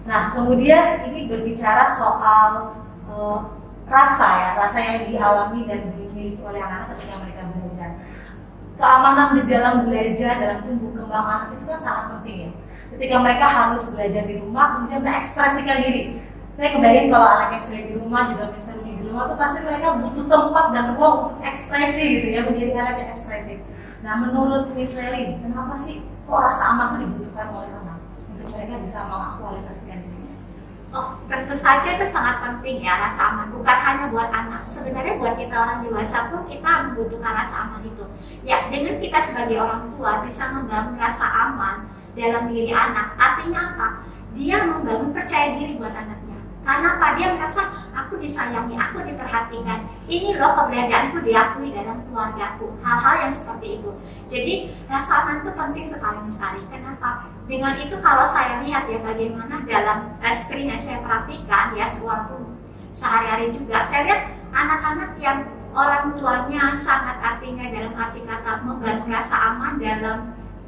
Nah, 0.07 0.31
kemudian 0.37 1.03
ini 1.11 1.27
berbicara 1.27 1.91
soal 1.91 2.79
uh, 3.11 3.59
rasa 3.91 4.29
ya, 4.39 4.51
rasa 4.55 4.79
yang 4.79 4.99
dialami 5.11 5.67
dan 5.67 5.91
dimiliki 5.91 6.39
oleh 6.47 6.63
anak-anak 6.63 6.95
ketika 6.95 7.15
mereka 7.27 7.43
belajar. 7.51 7.91
Keamanan 8.79 9.29
di 9.35 9.43
dalam 9.51 9.75
belajar, 9.91 10.33
dalam 10.39 10.59
tumbuh 10.63 10.91
kembang 10.95 11.27
anak 11.27 11.49
itu 11.59 11.65
kan 11.67 11.81
sangat 11.83 12.05
penting 12.15 12.37
ya. 12.39 12.51
Ketika 12.95 13.17
mereka 13.19 13.47
harus 13.51 13.83
belajar 13.91 14.23
di 14.31 14.39
rumah, 14.39 14.79
kemudian 14.79 15.03
mengekspresikan 15.03 15.79
diri. 15.83 16.23
Saya 16.55 16.69
kebayang 16.71 17.11
kalau 17.11 17.27
anak 17.27 17.49
yang 17.59 17.65
sering 17.67 17.87
di 17.91 17.95
rumah 17.99 18.31
juga 18.31 18.55
misalnya 18.55 18.94
rumah 19.09 19.31
tuh 19.31 19.39
pasti 19.39 19.59
mereka 19.65 20.01
butuh 20.01 20.27
tempat 20.27 20.67
dan 20.73 20.85
ruang 20.97 21.15
untuk 21.29 21.41
ekspresi 21.43 22.05
gitu 22.21 22.29
ya, 22.33 22.41
menjadi 22.47 22.73
anak 22.79 22.95
yang 23.01 23.11
ekspresif. 23.15 23.59
Nah, 24.05 24.15
menurut 24.21 24.73
Miss 24.77 24.93
Lelin, 24.93 25.41
kenapa 25.41 25.75
sih 25.81 26.05
kok 26.29 26.41
rasa 26.41 26.77
aman 26.77 27.01
itu 27.01 27.09
dibutuhkan 27.09 27.49
oleh 27.53 27.73
anak 27.73 27.99
untuk 28.33 28.49
mereka 28.53 28.75
bisa 28.85 28.99
mengaktualisasikan 29.09 29.99
diri? 30.05 30.25
Oh, 30.95 31.19
tentu 31.27 31.59
saja 31.59 31.99
itu 31.99 32.07
sangat 32.07 32.39
penting 32.39 32.79
ya 32.87 32.95
rasa 33.03 33.35
aman. 33.35 33.51
Bukan 33.51 33.79
hanya 33.83 34.15
buat 34.15 34.31
anak. 34.31 34.63
Sebenarnya 34.71 35.19
buat 35.19 35.35
kita 35.35 35.51
orang 35.59 35.83
dewasa 35.83 36.31
pun 36.31 36.47
kita 36.47 36.71
membutuhkan 36.87 37.35
rasa 37.35 37.57
aman 37.67 37.83
itu. 37.83 38.05
Ya, 38.47 38.71
dengan 38.71 39.03
kita 39.03 39.19
sebagai 39.27 39.59
orang 39.59 39.91
tua 39.99 40.23
bisa 40.23 40.55
membangun 40.55 40.95
rasa 40.95 41.27
aman 41.27 41.91
dalam 42.15 42.47
diri 42.47 42.71
anak. 42.71 43.19
Artinya 43.19 43.61
apa? 43.75 43.89
Dia 44.39 44.63
membangun 44.63 45.11
percaya 45.11 45.59
diri 45.59 45.75
buat 45.83 45.91
anaknya. 45.91 46.24
Karena 46.65 46.97
apa? 46.97 47.07
Dia 47.21 47.37
merasa 47.37 47.63
aku 47.93 48.17
disayangi, 48.17 48.73
aku 48.73 49.05
diperhatikan. 49.05 49.85
Ini 50.09 50.41
loh 50.41 50.57
keberadaanku 50.57 51.21
diakui 51.21 51.77
dalam 51.77 52.01
keluargaku. 52.09 52.73
Hal-hal 52.81 53.29
yang 53.29 53.33
seperti 53.37 53.79
itu. 53.81 53.91
Jadi 54.33 54.55
rasa 54.89 55.25
aman 55.25 55.45
itu 55.45 55.53
penting 55.53 55.87
sekali 55.87 56.19
misalnya. 56.25 56.65
Kenapa? 56.73 57.29
Dengan 57.45 57.77
itu 57.77 57.97
kalau 58.01 58.25
saya 58.25 58.65
lihat 58.65 58.89
ya 58.89 58.99
bagaimana 59.05 59.61
dalam 59.69 59.99
uh, 60.25 60.35
screen 60.35 60.73
yang 60.73 60.81
saya 60.81 61.05
perhatikan 61.05 61.77
ya 61.77 61.93
walaupun 62.01 62.57
sehari-hari 62.97 63.53
juga 63.53 63.85
saya 63.85 64.09
lihat 64.09 64.23
anak-anak 64.55 65.11
yang 65.21 65.45
orang 65.75 66.15
tuanya 66.15 66.73
sangat 66.79 67.19
artinya 67.19 67.67
dalam 67.69 67.93
arti 67.99 68.23
kata 68.23 68.63
membangun 68.63 69.11
rasa 69.11 69.37
aman 69.53 69.83
dalam 69.83 70.19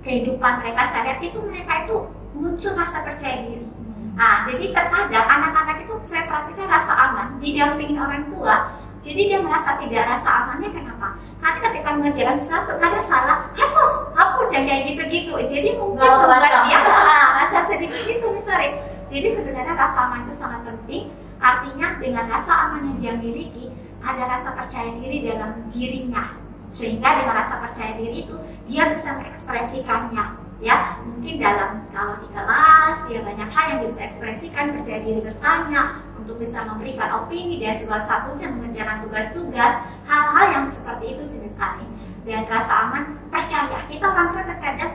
kehidupan 0.03 0.59
mereka 0.61 0.91
saya 0.91 1.03
lihat 1.07 1.21
itu 1.23 1.39
mereka 1.47 1.87
itu 1.87 1.97
muncul 2.35 2.73
rasa 2.75 3.07
percaya 3.07 3.47
diri 3.47 3.76
Nah, 4.17 4.49
jadi 4.49 4.73
terkadang 4.73 5.29
anak-anak 5.29 5.85
itu 5.85 5.93
saya 6.09 6.25
perhatikan 6.25 6.73
rasa 6.73 6.93
aman, 6.97 7.37
didampingin 7.37 8.01
orang 8.01 8.25
tua, 8.33 8.73
jadi 9.07 9.23
dia 9.29 9.39
merasa 9.39 9.77
tidak 9.79 10.03
rasa 10.09 10.29
amannya 10.43 10.73
kenapa? 10.73 11.21
Karena 11.39 11.59
ketika 11.69 11.89
mengerjakan 11.95 12.37
sesuatu 12.41 12.81
kadang 12.81 13.05
salah, 13.05 13.53
hapus, 13.55 13.93
hapus 14.17 14.49
yang 14.51 14.65
kayak 14.67 14.83
gitu-gitu. 14.91 15.37
Jadi 15.47 15.79
mungkin 15.79 16.01
membuat 16.01 16.43
dia 16.67 16.81
ah, 16.83 17.45
rasa 17.45 17.71
sedikit 17.71 18.03
gitu 18.03 18.27
misalnya. 18.35 18.83
Jadi 19.07 19.29
sebenarnya 19.31 19.79
rasa 19.79 19.99
aman 20.11 20.27
itu 20.27 20.35
sangat 20.35 20.65
penting. 20.67 21.13
Artinya 21.39 22.03
dengan 22.03 22.25
rasa 22.27 22.53
aman 22.67 22.89
yang 22.89 22.99
dia 22.99 23.15
miliki, 23.15 23.71
ada 24.03 24.27
rasa 24.27 24.57
percaya 24.59 24.91
diri 24.97 25.29
dalam 25.29 25.71
dirinya. 25.71 26.35
Sehingga 26.75 27.21
dengan 27.23 27.47
rasa 27.47 27.63
percaya 27.63 27.95
diri 28.01 28.27
itu, 28.27 28.37
dia 28.67 28.91
bisa 28.91 29.15
mengekspresikannya 29.23 30.46
ya 30.57 31.05
mungkin 31.05 31.37
dalam 31.37 31.85
kalau 31.93 32.17
di 32.25 32.29
kelas 32.33 32.99
ya 33.13 33.21
banyak 33.21 33.49
hal 33.53 33.65
yang 33.77 33.81
bisa 33.85 34.09
ekspresikan 34.09 34.73
percaya 34.73 35.05
diri 35.05 35.21
bertanya 35.21 36.01
untuk 36.17 36.41
bisa 36.41 36.65
memberikan 36.65 37.23
opini 37.23 37.61
dan 37.61 37.77
salah 37.77 38.01
satunya 38.01 38.49
mengerjakan 38.49 39.05
tugas-tugas 39.05 39.73
hal-hal 40.09 40.47
yang 40.51 40.65
seperti 40.73 41.15
itu 41.15 41.23
sih 41.29 41.41
misalnya. 41.45 41.87
Dan 42.27 42.43
rasa 42.51 42.91
aman 42.91 43.23
percaya. 43.31 43.87
Kita 43.87 44.03
orang 44.03 44.35
tua 44.35 44.43
terkadang 44.43 44.93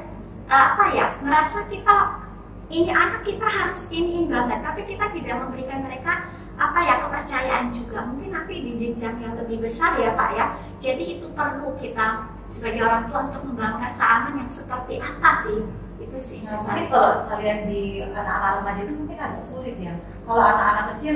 uh, 0.51 0.65
apa 0.75 0.85
ya 0.91 1.05
merasa 1.23 1.63
kita 1.71 2.19
ini 2.67 2.91
anak 2.91 3.23
kita 3.23 3.47
harus 3.47 3.87
ini 3.91 4.27
banget 4.27 4.59
tapi 4.63 4.83
kita 4.83 5.07
tidak 5.15 5.35
memberikan 5.39 5.79
mereka 5.87 6.27
apa 6.59 6.79
ya 6.83 6.95
kepercayaan 7.07 7.71
juga. 7.71 8.03
Mungkin 8.11 8.35
nanti 8.35 8.53
di 8.59 8.71
jenjang 8.75 9.23
yang 9.23 9.39
lebih 9.39 9.63
besar 9.63 9.95
ya 9.95 10.11
pak 10.17 10.29
ya. 10.35 10.45
Jadi 10.83 11.21
itu 11.21 11.31
perlu 11.31 11.79
kita 11.79 12.30
sebagai 12.51 12.81
orang 12.83 13.07
tua 13.07 13.19
untuk 13.31 13.41
membangun 13.47 13.79
rasa 13.81 14.03
aman 14.03 14.43
yang 14.43 14.51
seperti 14.51 14.99
apa 14.99 15.29
sih 15.47 15.57
itu 16.01 16.17
sih 16.19 16.39
nah, 16.43 16.59
mungkin 16.59 16.91
kalau 16.91 17.15
sekalian 17.15 17.71
di 17.71 18.03
anak-anak 18.03 18.51
remaja 18.59 18.81
itu 18.83 18.93
mungkin 18.99 19.17
agak 19.17 19.43
sulit 19.47 19.75
ya 19.79 19.93
kalau 20.27 20.43
anak-anak 20.43 20.85
kecil 20.97 21.15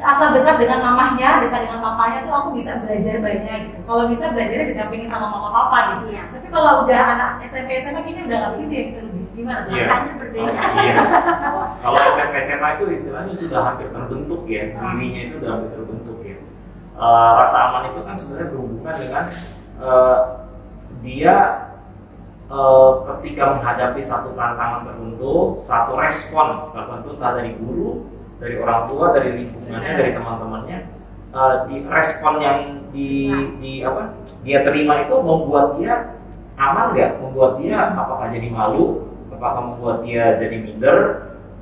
asal 0.00 0.32
dekat 0.32 0.56
dengan 0.56 0.80
mamahnya, 0.80 1.44
dekat 1.44 1.68
dengan 1.68 1.84
papanya 1.84 2.24
tuh 2.24 2.32
aku 2.32 2.48
bisa 2.56 2.80
belajar 2.80 3.20
banyak 3.20 3.58
gitu. 3.68 3.78
Kalau 3.84 4.04
bisa 4.08 4.24
belajar 4.32 4.60
didampingi 4.64 5.06
sama 5.10 5.26
mama 5.28 5.50
papa 5.52 5.78
gitu. 6.00 6.16
Iya. 6.16 6.32
Tapi 6.32 6.46
kalau 6.48 6.88
udah 6.88 7.00
anak 7.12 7.30
SMP 7.44 7.70
SMA 7.84 8.00
kayaknya 8.00 8.24
udah 8.24 8.36
nggak 8.40 8.52
begitu 8.56 8.72
ya 8.72 8.82
bisa 8.88 9.00
lebih 9.04 9.24
gimana? 9.36 9.60
Iya. 9.68 9.84
Makanya 9.84 10.12
berbeda. 10.16 10.48
Oh, 10.48 10.72
iya. 10.80 10.94
kalau 11.84 12.00
SMP 12.16 12.34
SMA 12.40 12.68
itu 12.72 12.84
istilahnya 12.96 13.34
sudah 13.36 13.60
hampir 13.60 13.88
terbentuk 13.92 14.42
ya, 14.48 14.64
dirinya 14.72 15.20
itu 15.28 15.32
sudah 15.36 15.50
hampir 15.52 15.70
terbentuk 15.76 16.18
ya. 16.24 16.36
Uh, 16.92 17.30
rasa 17.40 17.56
aman 17.68 17.82
itu 17.92 18.00
kan 18.04 18.16
sebenarnya 18.16 18.48
berhubungan 18.52 18.94
dengan 18.96 19.24
uh, 19.80 20.20
dia 21.02 21.34
uh, 22.46 23.04
ketika 23.06 23.58
menghadapi 23.58 24.00
satu 24.00 24.32
tantangan 24.38 24.86
tertentu, 24.86 25.58
satu 25.60 25.98
respon 25.98 26.70
tertentu 26.70 27.18
entah 27.18 27.32
dari 27.36 27.52
guru, 27.58 28.06
dari 28.38 28.54
orang 28.58 28.88
tua, 28.88 29.12
dari 29.14 29.30
lingkungannya, 29.42 29.92
dari 29.98 30.10
teman-temannya, 30.14 30.78
uh, 31.34 31.54
di 31.66 31.76
respon 31.86 32.34
yang 32.38 32.58
di, 32.92 33.32
di 33.58 33.72
apa 33.82 34.14
dia 34.44 34.62
terima 34.62 35.02
itu 35.02 35.16
membuat 35.18 35.80
dia 35.80 36.14
aman 36.60 36.94
nggak? 36.94 37.18
Membuat 37.18 37.58
dia 37.58 37.92
apakah 37.92 38.30
jadi 38.30 38.48
malu? 38.52 39.10
Apakah 39.32 39.74
membuat 39.74 40.06
dia 40.06 40.38
jadi 40.38 40.56
minder? 40.62 40.96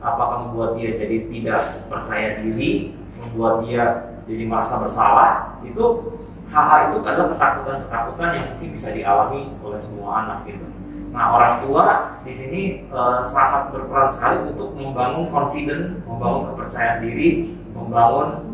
Apakah 0.04 0.48
membuat 0.48 0.76
dia 0.76 0.96
jadi 0.96 1.28
tidak 1.32 1.60
percaya 1.88 2.44
diri? 2.44 2.92
Membuat 3.20 3.64
dia 3.64 4.12
jadi 4.28 4.44
merasa 4.44 4.80
bersalah? 4.80 5.60
Itu 5.64 6.16
hal-hal 6.50 6.80
itu 6.90 6.98
adalah 7.06 7.28
ketakutan-ketakutan 7.34 8.28
yang 8.34 8.46
mungkin 8.54 8.68
bisa 8.74 8.88
dialami 8.90 9.40
oleh 9.62 9.80
semua 9.80 10.26
anak 10.26 10.38
gitu. 10.50 10.66
Nah 11.10 11.24
orang 11.34 11.54
tua 11.62 11.86
di 12.22 12.32
sini 12.34 12.62
uh, 12.90 13.22
sangat 13.26 13.74
berperan 13.74 14.10
sekali 14.10 14.46
untuk 14.50 14.74
membangun 14.74 15.30
confident, 15.30 16.02
membangun 16.06 16.54
kepercayaan 16.54 17.02
diri, 17.02 17.54
membangun 17.74 18.46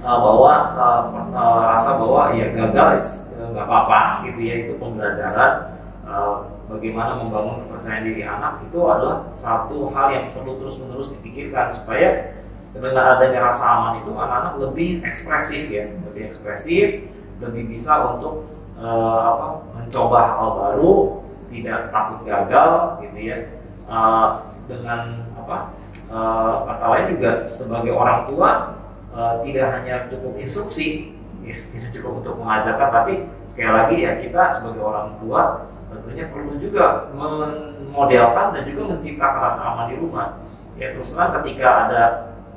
uh, 0.00 0.18
bahwa 0.20 0.52
uh, 0.76 1.02
uh, 1.32 1.60
rasa 1.76 2.00
bahwa 2.00 2.32
ya 2.36 2.52
gagal 2.52 3.24
nggak 3.36 3.64
uh, 3.64 3.68
apa-apa 3.68 4.00
gitu 4.28 4.40
ya 4.44 4.54
itu 4.64 4.72
pembelajaran. 4.80 5.52
Uh, 6.08 6.56
bagaimana 6.68 7.20
membangun 7.20 7.64
kepercayaan 7.68 8.04
diri 8.04 8.24
anak 8.24 8.64
itu 8.64 8.80
adalah 8.84 9.32
satu 9.36 9.92
hal 9.92 10.08
yang 10.12 10.26
perlu 10.36 10.60
terus-menerus 10.60 11.12
dipikirkan 11.16 11.72
supaya 11.72 12.36
dengan 12.76 13.16
adanya 13.16 13.48
rasa 13.48 13.64
aman 13.64 13.94
itu 14.04 14.10
anak-anak 14.12 14.54
lebih 14.60 15.00
ekspresif 15.04 15.72
ya. 15.72 15.88
Lebih 16.04 16.22
ekspresif 16.32 16.86
lebih 17.38 17.62
bisa 17.70 18.18
untuk 18.18 18.50
uh, 18.76 19.20
apa 19.34 19.46
mencoba 19.78 20.20
hal 20.36 20.48
baru 20.58 20.94
tidak 21.48 21.88
takut 21.94 22.18
gagal 22.28 22.70
gitu 23.06 23.18
ya. 23.18 23.38
Uh, 23.88 24.52
dengan 24.68 25.24
apa 25.32 25.72
uh, 26.12 26.68
kata 26.68 26.86
lain 26.92 27.06
juga 27.16 27.30
sebagai 27.48 27.92
orang 27.96 28.28
tua 28.28 28.50
uh, 29.16 29.40
tidak 29.40 29.66
hanya 29.80 30.12
cukup 30.12 30.36
instruksi 30.36 31.16
ya, 31.40 31.56
tidak 31.72 31.90
cukup 31.96 32.20
untuk 32.20 32.34
mengajarkan 32.36 32.88
tapi 32.92 33.14
sekali 33.48 33.72
lagi 33.72 33.96
ya 34.04 34.12
kita 34.20 34.42
sebagai 34.52 34.84
orang 34.84 35.16
tua 35.24 35.72
tentunya 35.88 36.28
perlu 36.28 36.60
juga 36.60 37.08
memodelkan 37.16 38.52
dan 38.52 38.62
juga 38.68 38.82
menciptakan 38.92 39.40
rasa 39.40 39.60
aman 39.72 39.86
di 39.88 39.96
rumah. 39.96 40.28
Ya 40.78 40.94
terus 40.94 41.10
terang 41.10 41.34
ketika 41.42 41.68
ada 41.88 42.02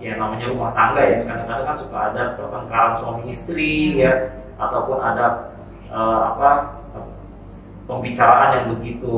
ya 0.01 0.17
namanya 0.17 0.49
rumah 0.49 0.73
tangga 0.73 1.01
ya 1.05 1.17
kadang-kadang 1.23 1.65
kan 1.69 1.77
suka 1.77 1.97
ada 2.11 2.23
pertengkaran 2.35 2.93
suami 2.97 3.29
istri 3.29 4.01
ya 4.01 4.33
ataupun 4.57 4.97
ada 4.97 5.53
uh, 5.93 6.21
apa 6.33 6.49
pembicaraan 7.85 8.49
yang 8.55 8.65
begitu 8.77 9.17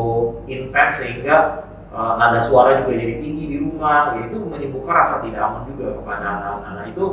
intens 0.50 1.00
sehingga 1.00 1.68
uh, 1.94 2.18
nada 2.18 2.42
suara 2.42 2.82
juga 2.82 2.98
jadi 2.98 3.22
tinggi 3.22 3.46
di 3.54 3.58
rumah, 3.62 4.18
ya 4.18 4.28
itu 4.28 4.42
menimbulkan 4.42 4.94
rasa 4.98 5.22
tidak 5.22 5.42
aman 5.46 5.70
juga 5.70 5.94
kepada 6.02 6.26
anak-anak. 6.26 6.72
Nah 6.74 6.86
itu 6.90 7.06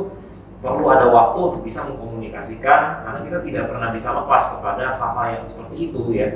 perlu 0.61 0.85
ada 0.89 1.05
waktu 1.09 1.39
untuk 1.53 1.61
bisa 1.65 1.85
mengkomunikasikan 1.85 3.05
karena 3.05 3.19
kita 3.25 3.37
tidak 3.45 3.63
pernah 3.69 3.89
bisa 3.93 4.09
lepas 4.13 4.43
kepada 4.57 4.97
hal-hal 4.97 5.27
yang 5.37 5.45
seperti 5.45 5.75
itu 5.89 6.01
ya. 6.13 6.27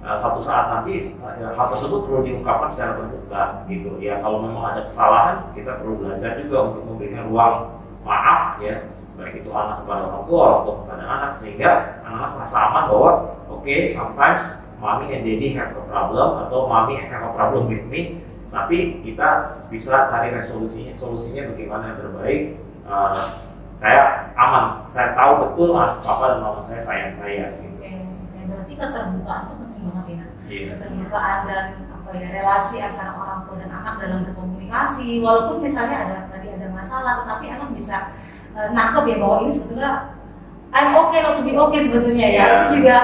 Uh, 0.00 0.16
satu 0.16 0.40
saat 0.40 0.72
nanti 0.72 1.12
uh, 1.20 1.52
hal 1.52 1.66
tersebut 1.76 2.08
perlu 2.08 2.24
diungkapkan 2.24 2.72
secara 2.72 3.04
terbuka 3.04 3.42
gitu 3.68 4.00
ya. 4.00 4.16
Kalau 4.24 4.40
memang 4.40 4.72
ada 4.72 4.88
kesalahan 4.88 5.52
kita 5.52 5.76
perlu 5.76 6.00
belajar 6.00 6.40
juga 6.40 6.72
untuk 6.72 6.82
memberikan 6.88 7.28
ruang 7.28 7.76
maaf 8.00 8.56
ya 8.64 8.88
baik 9.20 9.44
itu 9.44 9.50
anak 9.52 9.84
kepada 9.84 10.00
orang 10.08 10.24
tua, 10.24 10.40
orang 10.40 10.62
tua 10.64 10.74
kepada 10.84 11.04
anak 11.04 11.30
sehingga 11.36 11.70
anak-anak 12.08 12.30
merasa 12.40 12.58
aman 12.72 12.84
bahwa 12.88 13.10
oke 13.52 13.60
okay, 13.60 13.80
sometimes 13.92 14.42
mommy 14.80 15.12
and 15.12 15.22
daddy 15.28 15.52
have 15.52 15.76
a 15.76 15.84
problem 15.84 16.28
atau 16.48 16.64
mommy 16.64 16.96
have 16.96 17.20
a 17.20 17.32
problem 17.36 17.68
with 17.68 17.84
me 17.92 18.24
tapi 18.48 19.04
kita 19.04 19.60
bisa 19.68 20.10
cari 20.10 20.34
resolusinya 20.34 20.96
solusinya 20.96 21.52
bagaimana 21.54 21.94
yang 21.94 21.98
terbaik 22.00 22.40
uh, 22.88 23.46
saya 23.78 24.32
aman 24.34 24.88
saya 24.90 25.14
tahu 25.14 25.32
betul 25.46 25.76
lah 25.76 26.00
papa 26.02 26.34
dan 26.34 26.38
mama 26.42 26.60
saya 26.64 26.82
sayang 26.82 27.14
saya 27.20 27.56
gitu. 27.60 27.76
Oke, 27.80 27.92
berarti 28.48 28.72
keterbukaan 28.74 29.42
itu 29.54 29.64
yeah. 30.50 30.74
keterbukaan 30.74 31.38
dan 31.46 31.64
apa 31.94 32.10
ya 32.18 32.28
relasi 32.34 32.76
antara 32.82 33.12
orang 33.14 33.38
tua 33.46 33.56
dan 33.62 33.70
anak 33.70 33.94
dalam 34.02 34.18
berkomunikasi 34.26 35.22
walaupun 35.22 35.62
misalnya 35.62 35.96
ada 36.04 36.16
tadi 36.34 36.48
ada 36.50 36.66
masalah 36.74 37.22
tapi 37.22 37.46
anak 37.46 37.70
bisa 37.72 38.10
uh, 38.58 38.68
nangkep 38.74 39.04
ya 39.06 39.16
bahwa 39.22 39.36
ini 39.46 39.52
sebetulnya 39.54 39.92
I'm 40.70 40.94
okay 40.94 41.18
not 41.22 41.34
to 41.38 41.42
be 41.46 41.54
okay 41.54 41.80
sebetulnya 41.86 42.26
ya 42.26 42.34
yeah. 42.34 42.48
itu 42.50 42.82
juga 42.82 42.96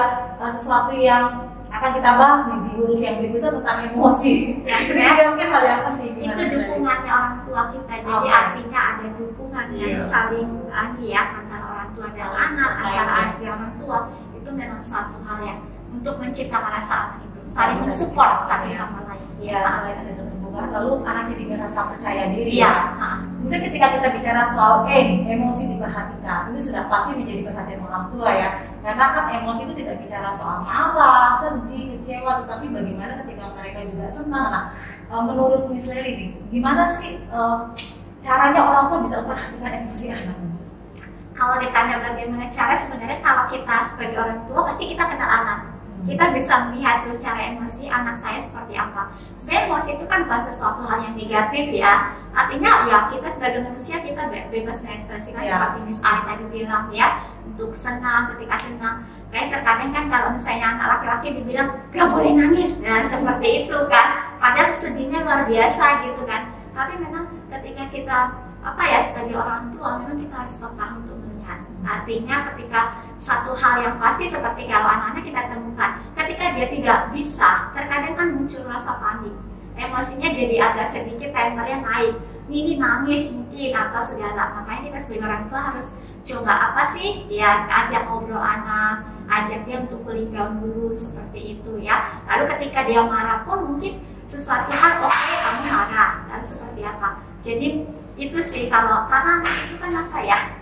uh, 0.43 0.51
sesuatu 0.51 0.91
yang 0.91 1.47
akan 1.67 1.91
kita 1.99 2.11
bahas 2.15 2.41
nih 2.47 2.59
di 2.63 2.69
huruf 2.79 2.99
yang 3.03 3.15
berikutnya 3.21 3.51
tentang 3.59 3.77
emosi. 3.91 4.33
Ya, 4.65 4.81
sebenarnya 4.87 5.23
mungkin 5.29 5.47
hal 5.51 5.63
yang 5.67 5.81
penting. 5.85 6.13
Itu 6.25 6.43
dukungannya 6.57 7.11
orang 7.11 7.35
tua 7.45 7.61
kita, 7.75 7.93
jadi 8.01 8.17
okay. 8.23 8.33
artinya 8.33 8.79
ada 8.95 9.07
dukungan 9.13 9.65
yang 9.75 9.93
yeah. 9.99 10.07
saling 10.07 10.49
uh, 10.73 10.89
ya 10.97 11.21
antara 11.37 11.65
orang 11.67 11.89
tua 11.93 12.07
dan 12.17 12.29
anak, 12.33 12.71
antara 12.81 13.03
anak 13.03 13.35
dan 13.37 13.49
orang 13.61 13.73
tua 13.77 13.97
itu 14.33 14.49
memang 14.49 14.79
suatu 14.81 15.21
hal 15.27 15.37
yang 15.43 15.59
untuk 15.91 16.15
menciptakan 16.23 16.71
rasa 16.81 16.95
aman 17.13 17.26
saling 17.51 17.79
mensupport 17.83 18.45
satu 18.47 18.67
sama 18.71 19.05
lain. 19.07 19.25
Iya, 19.37 19.61
selain 19.63 19.97
ada 20.01 20.11
keterbukaan, 20.17 20.69
lalu 20.73 20.91
anak 21.05 21.23
jadi 21.31 21.43
merasa 21.45 21.79
percaya 21.93 22.23
diri. 22.33 22.51
Iya. 22.57 22.73
Mungkin 23.43 23.59
ketika 23.69 23.87
kita 23.99 24.07
bicara 24.17 24.41
soal 24.51 24.89
eh 24.89 25.23
emosi 25.23 25.77
diperhatikan, 25.77 26.51
ini 26.51 26.59
sudah 26.59 26.89
pasti 26.89 27.15
menjadi 27.15 27.47
perhatian 27.47 27.85
orang 27.85 28.05
tua 28.11 28.29
ya 28.33 28.49
karena 28.87 29.03
kan 29.11 29.25
emosi 29.35 29.67
itu 29.67 29.83
tidak 29.83 29.99
bicara 29.99 30.31
soal 30.39 30.63
marah, 30.63 31.35
sedih, 31.35 31.99
kecewa, 31.99 32.47
tetapi 32.47 32.71
bagaimana 32.71 33.19
ketika 33.19 33.51
mereka 33.51 33.83
juga 33.83 34.07
senang. 34.07 34.47
Nah, 34.47 34.63
eh, 35.11 35.21
menurut 35.27 35.67
Miss 35.67 35.91
Lely 35.91 36.11
nih, 36.15 36.29
gimana 36.55 36.87
sih 36.87 37.19
uh, 37.27 37.67
caranya 38.23 38.63
orang 38.63 38.87
tua 38.87 38.99
bisa 39.03 39.15
memperhatikan 39.19 39.71
emosi 39.83 40.05
anak? 40.15 40.39
Kalau 41.35 41.59
ditanya 41.59 41.99
bagaimana 41.99 42.47
cara, 42.47 42.79
sebenarnya 42.79 43.19
kalau 43.19 43.43
kita 43.51 43.75
sebagai 43.91 44.17
orang 44.23 44.39
tua 44.47 44.59
pasti 44.71 44.83
kita 44.87 45.03
kenal 45.03 45.29
anak 45.29 45.76
kita 46.05 46.25
bisa 46.35 46.69
melihat 46.69 47.09
tuh 47.09 47.17
secara 47.17 47.57
emosi 47.57 47.89
anak 47.89 48.21
saya 48.21 48.37
seperti 48.37 48.77
apa. 48.77 49.17
Sebenarnya 49.41 49.63
emosi 49.65 49.89
itu 49.97 50.05
kan 50.05 50.19
bukan 50.29 50.41
sesuatu 50.43 50.81
hal 50.85 50.99
yang 51.01 51.15
negatif 51.17 51.65
ya. 51.73 52.13
Artinya 52.37 52.85
ya 52.85 52.97
kita 53.09 53.27
sebagai 53.33 53.65
manusia 53.65 53.97
kita 54.05 54.21
bebas 54.29 54.77
mengekspresikan 54.85 55.41
ya. 55.41 55.57
seperti 55.57 55.77
Miss 55.89 55.99
Ali 56.05 56.21
tadi 56.29 56.45
bilang 56.53 56.85
ya 56.93 57.25
untuk 57.49 57.73
senang 57.73 58.29
ketika 58.35 58.55
senang. 58.61 58.95
Kayak 59.27 59.59
terkadang 59.59 59.91
kan 59.91 60.05
kalau 60.07 60.27
misalnya 60.37 60.67
anak 60.77 60.87
laki-laki 60.87 61.27
dibilang 61.35 61.69
gak 61.91 62.07
boleh 62.07 62.31
nangis, 62.31 62.79
nah 62.79 63.03
seperti 63.03 63.67
itu 63.67 63.77
kan. 63.91 64.37
Padahal 64.39 64.71
sedihnya 64.71 65.25
luar 65.25 65.43
biasa 65.43 66.05
gitu 66.07 66.21
kan. 66.23 66.55
Tapi 66.71 66.93
memang 67.01 67.25
ketika 67.51 67.83
kita 67.91 68.19
apa 68.63 68.83
ya 68.85 68.99
sebagai 69.03 69.35
orang 69.39 69.75
tua 69.75 69.99
memang 69.99 70.17
kita 70.21 70.35
harus 70.45 70.55
peka 70.61 70.85
untuk 71.03 71.17
Artinya 71.87 72.51
ketika 72.51 72.81
satu 73.47 73.63
hal 73.63 73.79
yang 73.79 73.95
pasti 73.95 74.27
seperti 74.27 74.67
kalau 74.67 74.91
anak-anak 74.91 75.23
kita 75.23 75.41
temukan, 75.47 76.03
ketika 76.19 76.45
dia 76.51 76.67
tidak 76.67 76.99
bisa, 77.15 77.71
terkadang 77.71 78.19
kan 78.19 78.27
muncul 78.35 78.67
rasa 78.67 78.99
panik. 78.99 79.31
Emosinya 79.79 80.35
jadi 80.35 80.55
agak 80.67 80.91
sedikit 80.91 81.31
timernya 81.31 81.79
naik. 81.79 82.19
Ini 82.51 82.75
nangis 82.75 83.31
mungkin 83.31 83.71
atau 83.71 84.03
segala. 84.03 84.51
Makanya 84.51 84.91
kita 84.91 84.99
sebagai 84.99 85.25
orang 85.31 85.43
tua 85.47 85.61
harus 85.63 85.87
coba 86.27 86.51
apa 86.59 86.91
sih? 86.91 87.23
Ya 87.31 87.63
ajak 87.71 88.11
ngobrol 88.11 88.43
anak, 88.43 89.07
ajak 89.31 89.63
dia 89.63 89.79
untuk 89.87 90.03
pelinggang 90.03 90.59
dulu 90.59 90.91
seperti 90.91 91.55
itu 91.55 91.79
ya. 91.79 92.19
Lalu 92.27 92.51
ketika 92.51 92.83
dia 92.83 92.99
marah 92.99 93.47
pun 93.47 93.63
mungkin 93.63 94.03
sesuatu 94.27 94.75
hal 94.75 94.99
oke 94.99 95.07
okay, 95.07 95.35
kamu 95.39 95.63
marah 95.71 96.11
lalu 96.35 96.43
seperti 96.43 96.83
apa. 96.83 97.23
Jadi 97.47 97.67
itu 98.19 98.39
sih 98.43 98.67
kalau 98.67 99.07
karena 99.07 99.39
itu 99.39 99.75
kan 99.79 99.91
apa 99.95 100.19
ya 100.19 100.56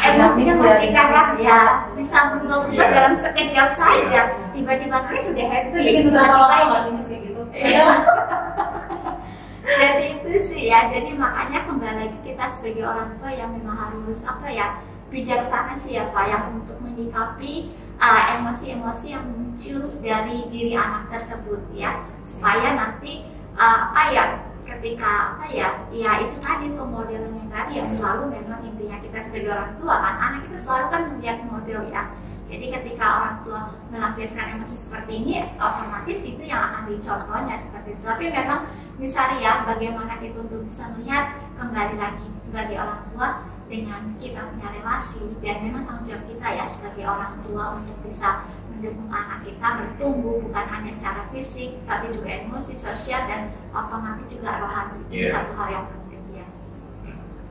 emosinya 0.00 0.54
masih 0.56 0.90
kadang 0.96 1.30
ya. 1.36 1.60
bisa 1.92 2.18
berubah 2.32 2.72
yeah. 2.72 2.88
dalam 2.88 3.14
sekejap 3.14 3.68
saja. 3.76 4.20
Tiba-tiba 4.56 4.96
nangis 5.04 5.28
sudah 5.28 5.46
happy. 5.46 5.76
Bikin 5.76 6.02
sudah 6.08 6.24
lama 6.24 6.56
nggak 6.72 6.80
sih 6.84 6.94
kayak 6.96 7.20
gitu. 7.28 7.42
Iya. 7.52 7.88
jadi 9.80 10.04
itu 10.18 10.30
sih 10.40 10.62
ya 10.72 10.88
jadi 10.90 11.14
makanya 11.14 11.68
kembali 11.68 11.96
lagi 12.00 12.18
kita 12.26 12.48
sebagai 12.48 12.84
orang 12.88 13.14
tua 13.20 13.30
yang 13.30 13.54
memang 13.54 13.76
harus 13.76 14.24
apa 14.26 14.48
ya 14.50 14.82
bijaksana 15.12 15.78
sih 15.78 16.00
ya 16.00 16.10
pak 16.10 16.26
yang 16.26 16.58
untuk 16.58 16.80
menyikapi 16.80 17.70
uh, 18.00 18.22
emosi-emosi 18.40 19.06
uh, 19.10 19.12
yang 19.20 19.24
muncul 19.30 19.82
dari 20.00 20.48
diri 20.48 20.72
anak 20.74 21.12
tersebut 21.12 21.60
ya. 21.76 22.02
Supaya 22.24 22.74
nanti 22.74 23.28
uh, 23.54 23.92
apa 23.92 24.02
ya 24.10 24.24
ketika 24.70 25.34
apa 25.34 25.44
ya 25.50 25.68
ya 25.90 26.10
itu 26.22 26.36
tadi 26.38 26.70
pemodelan 26.70 27.34
yang 27.34 27.50
tadi 27.50 27.72
ya 27.82 27.86
selalu 27.90 28.30
memang 28.30 28.62
intinya 28.62 29.02
kita 29.02 29.18
sebagai 29.18 29.50
orang 29.50 29.72
tua 29.82 29.94
kan. 29.98 30.14
Anak 30.16 30.40
itu 30.46 30.56
selalu 30.62 30.86
kan 30.94 31.02
melihat 31.14 31.38
model 31.50 31.80
ya. 31.90 32.02
Jadi 32.50 32.66
ketika 32.66 33.06
orang 33.22 33.36
tua 33.46 33.60
melampiaskan 33.94 34.58
emosi 34.58 34.74
seperti 34.74 35.22
ini 35.22 35.32
otomatis 35.54 36.18
itu 36.26 36.42
yang 36.42 36.70
akan 36.70 36.82
dicontohnya 36.90 37.56
seperti 37.62 37.94
itu. 37.94 38.02
Tapi 38.02 38.24
memang 38.26 38.60
misalnya 38.98 39.38
ya 39.38 39.52
bagaimana 39.66 40.18
kita 40.18 40.38
untuk 40.42 40.66
bisa 40.66 40.90
melihat 40.94 41.38
kembali 41.54 41.94
lagi 41.94 42.26
sebagai 42.42 42.76
orang 42.82 43.02
tua 43.14 43.28
dengan 43.70 44.02
kita 44.18 44.50
punya 44.50 44.68
relasi 44.74 45.30
dan 45.38 45.62
memang 45.62 45.86
tanggung 45.86 46.06
jawab 46.10 46.26
kita 46.26 46.46
ya 46.58 46.64
sebagai 46.66 47.06
orang 47.06 47.38
tua 47.46 47.64
untuk 47.78 47.96
bisa 48.02 48.42
mendukung 48.80 49.12
anak 49.12 49.44
kita 49.44 49.66
bertumbuh 49.76 50.40
bukan 50.40 50.64
hanya 50.72 50.90
secara 50.96 51.28
fisik 51.28 51.76
tapi 51.84 52.16
juga 52.16 52.32
emosi 52.32 52.72
sosial 52.72 53.28
dan 53.28 53.52
otomatis 53.76 54.24
juga 54.32 54.56
rohani 54.56 55.04
yeah. 55.12 55.36
satu 55.36 55.52
hal 55.52 55.68
yang 55.68 55.86
penting 55.92 56.22
ya. 56.32 56.46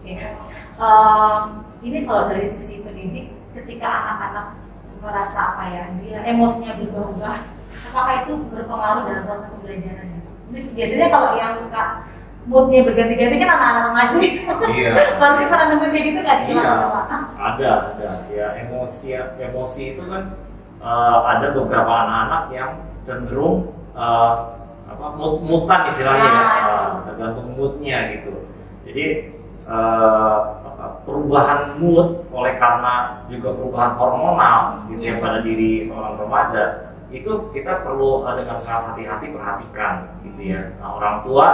Okay. 0.02 0.34
Um, 0.82 1.70
ini 1.86 2.10
kalau 2.10 2.34
dari 2.34 2.50
sisi 2.50 2.82
pendidik 2.82 3.30
ketika 3.54 3.86
anak-anak 3.86 4.58
merasa 4.98 5.40
apa 5.54 5.64
ya 5.70 5.84
dia 6.02 6.18
emosinya 6.26 6.82
berubah-ubah 6.82 7.38
apakah 7.94 8.16
itu 8.26 8.34
berpengaruh 8.50 9.04
dalam 9.06 9.24
proses 9.30 9.54
pembelajarannya? 9.54 10.20
Biasanya 10.50 11.08
kalau 11.14 11.30
yang 11.38 11.54
suka 11.54 12.10
moodnya 12.50 12.82
berganti-ganti 12.82 13.38
kan 13.38 13.50
anak-anak 13.54 13.84
remaja 13.94 14.18
iya 14.74 14.92
Tapi 15.22 15.46
pernah 15.46 15.66
nemu 15.70 15.86
kayak 15.94 16.06
gitu 16.10 16.20
nggak 16.26 16.38
iya, 16.50 16.74
ada 17.38 17.70
ada 17.94 18.12
ya 18.34 18.48
emosi 18.66 19.08
emosi 19.38 19.84
itu 19.94 20.04
kan 20.10 20.49
uh, 20.84 21.20
ada 21.28 21.56
beberapa 21.56 21.92
anak-anak 21.92 22.44
yang 22.52 22.72
cenderung 23.08 23.72
uh, 23.96 24.60
apa 24.90 25.06
mood 25.16 25.46
moodan 25.46 25.82
istilahnya 25.94 26.30
ya, 26.30 26.44
uh, 26.66 26.90
tergantung 27.06 27.48
moodnya 27.56 27.98
gitu. 28.18 28.34
Jadi 28.90 29.06
uh, 29.70 30.60
perubahan 31.06 31.78
mood 31.78 32.26
oleh 32.34 32.58
karena 32.58 33.26
juga 33.30 33.54
perubahan 33.54 33.94
hormonal 34.00 34.88
gitu 34.90 35.02
ya 35.04 35.16
pada 35.22 35.46
diri 35.46 35.86
seorang 35.86 36.18
remaja 36.18 36.96
itu 37.10 37.50
kita 37.54 37.82
perlu 37.86 38.26
uh, 38.26 38.34
dengan 38.38 38.58
sangat 38.58 38.94
hati-hati 38.94 39.34
perhatikan 39.34 39.94
gitu 40.26 40.42
ya. 40.58 40.74
Nah, 40.82 40.98
orang 40.98 41.16
tua 41.26 41.48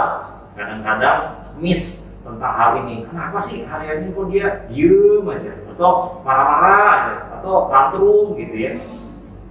kadang-kadang 0.56 1.18
miss 1.60 2.08
tentang 2.24 2.52
hal 2.56 2.70
ini. 2.84 3.06
Kenapa 3.06 3.38
sih 3.38 3.64
hari 3.68 3.86
ini 3.88 4.12
kok 4.12 4.26
dia 4.32 4.66
diem 4.68 5.24
aja 5.28 5.52
atau 5.76 6.20
marah-marah 6.24 6.84
aja 7.00 7.14
atau 7.40 7.68
tantrum 7.68 8.34
gitu 8.40 8.56
ya? 8.56 8.72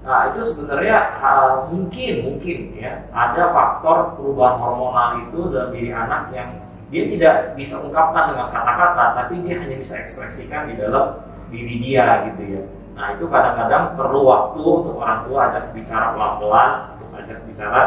Nah 0.06 0.30
itu 0.30 0.42
sebenarnya 0.46 1.18
uh, 1.18 1.66
mungkin 1.74 2.14
mungkin 2.30 2.78
ya 2.78 3.10
ada 3.10 3.50
faktor 3.50 4.14
perubahan 4.14 4.62
hormonal 4.62 5.10
itu 5.26 5.50
dalam 5.50 5.74
diri 5.74 5.90
anak 5.90 6.30
yang 6.30 6.62
dia 6.94 7.10
tidak 7.10 7.58
bisa 7.58 7.82
ungkapkan 7.82 8.38
dengan 8.38 8.54
kata-kata, 8.54 9.18
tapi 9.18 9.42
dia 9.42 9.58
hanya 9.58 9.74
bisa 9.82 9.98
ekspresikan 9.98 10.70
di 10.70 10.78
dalam 10.78 11.26
diri 11.50 11.82
dia 11.82 12.30
gitu 12.30 12.42
ya. 12.46 12.62
Nah 12.94 13.18
itu 13.18 13.26
kadang-kadang 13.26 13.98
perlu 13.98 14.30
waktu 14.30 14.62
untuk 14.62 14.96
orang 15.02 15.26
tua 15.26 15.50
ajak 15.50 15.74
bicara 15.74 16.14
pelan-pelan, 16.14 16.70
untuk 16.96 17.10
ajak 17.18 17.40
bicara 17.50 17.82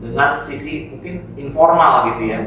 dengan 0.00 0.40
sisi 0.40 0.88
mungkin 0.88 1.14
informal 1.36 2.16
gitu 2.16 2.22
ya. 2.32 2.40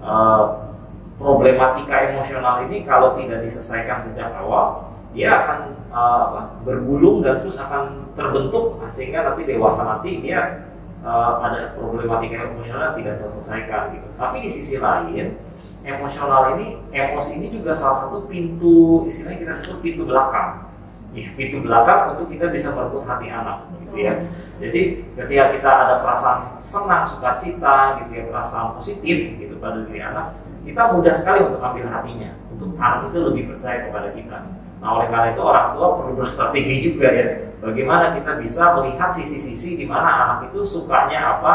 Uh, 0.00 0.72
problematika 1.20 2.10
emosional 2.10 2.64
ini 2.66 2.82
kalau 2.88 3.14
tidak 3.14 3.44
diselesaikan 3.44 4.02
sejak 4.02 4.32
awal, 4.40 4.91
dia 5.12 5.28
akan 5.44 5.58
uh, 5.92 6.56
bergulung 6.64 7.20
dan 7.20 7.44
terus 7.44 7.60
akan 7.60 8.08
terbentuk 8.16 8.80
sehingga 8.96 9.28
nanti 9.28 9.44
dewasa 9.44 9.84
nanti 9.84 10.24
dia 10.24 10.68
uh, 11.04 11.40
ada 11.44 11.76
problematika 11.76 12.48
emosional 12.48 12.96
tidak 12.96 13.20
terselesaikan 13.20 13.92
gitu. 13.96 14.08
Tapi 14.16 14.36
di 14.40 14.50
sisi 14.50 14.80
lain 14.80 15.36
emosional 15.82 16.56
ini, 16.56 16.78
emosi 16.94 17.42
ini 17.42 17.48
juga 17.52 17.74
salah 17.74 18.06
satu 18.06 18.24
pintu 18.30 19.04
istilahnya 19.10 19.38
kita 19.42 19.54
sebut 19.58 19.78
pintu 19.82 20.06
belakang. 20.06 20.70
Ya, 21.12 21.28
pintu 21.36 21.60
belakang 21.60 22.16
untuk 22.16 22.32
kita 22.32 22.48
bisa 22.48 22.72
merebut 22.72 23.04
hati 23.04 23.28
anak, 23.28 23.68
gitu 23.84 24.00
ya. 24.00 24.16
Jadi 24.56 25.04
ketika 25.12 25.44
kita 25.52 25.68
ada 25.68 25.94
perasaan 26.00 26.56
senang, 26.64 27.04
sukacita, 27.04 28.00
gitu 28.00 28.10
ya, 28.16 28.22
perasaan 28.32 28.80
positif 28.80 29.36
gitu 29.36 29.60
pada 29.60 29.84
diri 29.84 30.00
anak, 30.00 30.40
kita 30.64 30.88
mudah 30.96 31.12
sekali 31.12 31.44
untuk 31.44 31.60
ambil 31.60 31.84
hatinya, 31.92 32.32
untuk 32.48 32.72
anak 32.80 33.12
itu 33.12 33.18
lebih 33.28 33.44
percaya 33.52 33.92
kepada 33.92 34.08
kita. 34.16 34.38
Nah 34.82 34.98
oleh 34.98 35.06
karena 35.06 35.30
itu 35.30 35.42
orang 35.46 35.78
tua 35.78 35.88
perlu 35.94 36.12
berstrategi 36.18 36.82
juga 36.82 37.06
ya, 37.06 37.26
bagaimana 37.62 38.18
kita 38.18 38.42
bisa 38.42 38.74
melihat 38.82 39.14
sisi-sisi 39.14 39.78
di 39.78 39.86
mana 39.86 40.10
anak 40.10 40.50
itu 40.50 40.66
sukanya 40.66 41.38
apa, 41.38 41.54